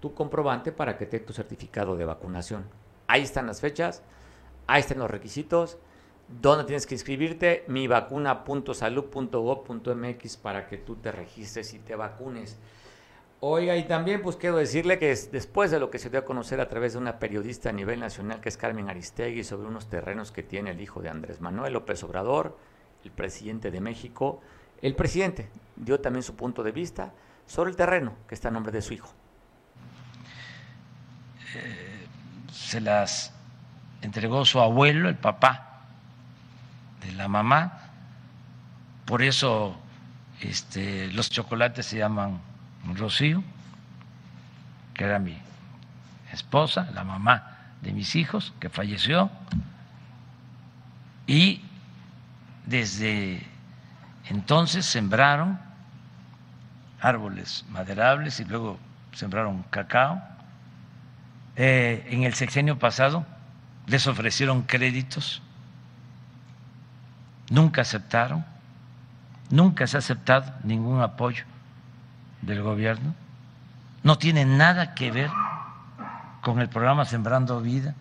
[0.00, 2.64] tu comprobante para que te tu certificado de vacunación.
[3.08, 4.02] Ahí están las fechas,
[4.68, 5.78] ahí están los requisitos
[6.28, 7.64] ¿Dónde tienes que inscribirte?
[7.68, 12.58] mivacuna.salud.gov.mx para que tú te registres y te vacunes.
[13.40, 16.60] Oiga, y también pues quiero decirle que después de lo que se dio a conocer
[16.60, 20.30] a través de una periodista a nivel nacional que es Carmen Aristegui sobre unos terrenos
[20.30, 22.58] que tiene el hijo de Andrés Manuel López Obrador,
[23.04, 24.42] el presidente de México,
[24.82, 27.14] el presidente dio también su punto de vista
[27.46, 29.08] sobre el terreno que está a nombre de su hijo.
[31.54, 31.87] Eh,
[32.68, 33.32] se las
[34.02, 35.84] entregó su abuelo, el papá
[37.00, 37.78] de la mamá.
[39.06, 39.74] Por eso
[40.42, 42.38] este, los chocolates se llaman
[42.94, 43.42] Rocío,
[44.92, 45.34] que era mi
[46.30, 49.30] esposa, la mamá de mis hijos, que falleció.
[51.26, 51.62] Y
[52.66, 53.46] desde
[54.28, 55.58] entonces sembraron
[57.00, 58.78] árboles maderables y luego
[59.14, 60.22] sembraron cacao.
[61.60, 63.26] Eh, en el sexenio pasado
[63.88, 65.42] les ofrecieron créditos.
[67.50, 68.44] Nunca aceptaron,
[69.50, 71.44] nunca se ha aceptado ningún apoyo
[72.42, 73.12] del gobierno,
[74.04, 75.30] no tiene nada que ver
[76.42, 77.96] con el programa Sembrando Vida,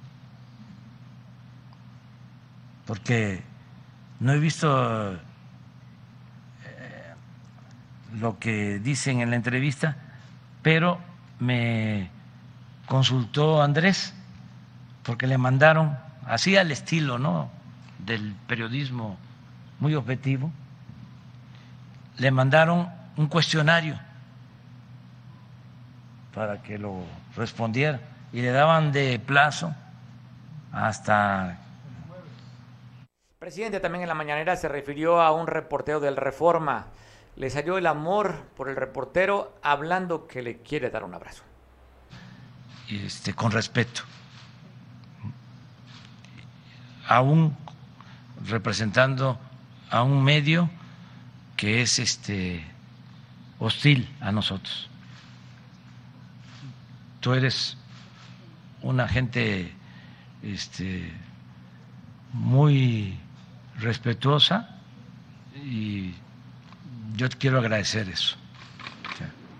[2.85, 3.41] porque
[4.19, 5.17] no he visto eh,
[8.19, 9.95] lo que dicen en la entrevista,
[10.61, 10.99] pero
[11.39, 12.11] me
[12.87, 14.13] consultó Andrés,
[15.03, 17.49] porque le mandaron, así al estilo ¿no?
[17.99, 19.17] del periodismo
[19.79, 20.51] muy objetivo,
[22.17, 23.99] le mandaron un cuestionario
[26.33, 27.03] para que lo
[27.35, 27.99] respondiera
[28.31, 29.73] y le daban de plazo
[30.71, 31.57] hasta...
[33.39, 36.87] presidente también en la mañanera se refirió a un reportero del Reforma.
[37.35, 41.46] Le salió el amor por el reportero hablando que le quiere dar un abrazo.
[42.89, 44.01] Este, con respeto.
[47.07, 47.55] Aún
[48.45, 49.39] representando
[49.89, 50.69] a un medio
[51.55, 52.63] que es este
[53.59, 54.89] hostil a nosotros.
[57.19, 57.77] Tú eres
[58.81, 59.73] una gente
[60.43, 61.11] este,
[62.31, 63.17] muy
[63.79, 64.69] respetuosa
[65.55, 66.13] y
[67.15, 68.37] yo te quiero agradecer eso.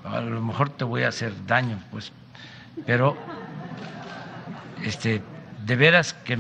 [0.06, 2.14] A lo mejor te voy a hacer daño, pues,
[2.86, 3.18] pero,
[4.84, 5.22] este,
[5.66, 6.40] de veras que eh,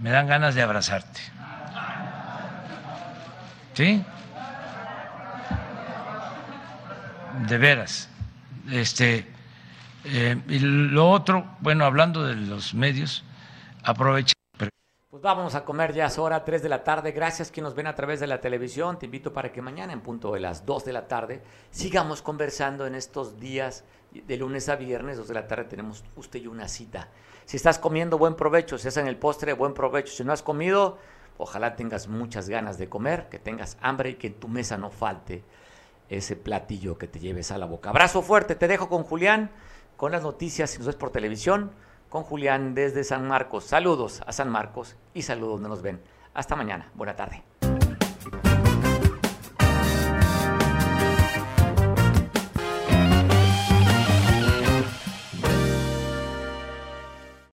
[0.00, 1.20] me dan ganas de abrazarte.
[3.74, 4.04] ¿Sí?
[7.48, 8.08] De veras.
[8.70, 9.26] Este,
[10.04, 13.24] eh, y lo otro, bueno, hablando de los medios,
[13.82, 14.39] aprovechar.
[15.10, 17.10] Pues vámonos a comer, ya es hora, 3 de la tarde.
[17.10, 18.96] Gracias quien nos ven a través de la televisión.
[18.96, 21.42] Te invito para que mañana en punto de las 2 de la tarde
[21.72, 23.82] sigamos conversando en estos días
[24.12, 27.08] de lunes a viernes, 2 de la tarde tenemos usted y una cita.
[27.44, 28.78] Si estás comiendo, buen provecho.
[28.78, 30.12] Si estás en el postre, buen provecho.
[30.12, 30.98] Si no has comido,
[31.38, 34.90] ojalá tengas muchas ganas de comer, que tengas hambre y que en tu mesa no
[34.90, 35.42] falte
[36.08, 37.90] ese platillo que te lleves a la boca.
[37.90, 39.50] Abrazo fuerte, te dejo con Julián,
[39.96, 41.72] con las noticias, si nos ves por televisión
[42.10, 43.64] con Julián desde San Marcos.
[43.64, 46.02] Saludos a San Marcos y saludos donde nos ven.
[46.34, 46.90] Hasta mañana.
[46.94, 47.49] Buena tarde.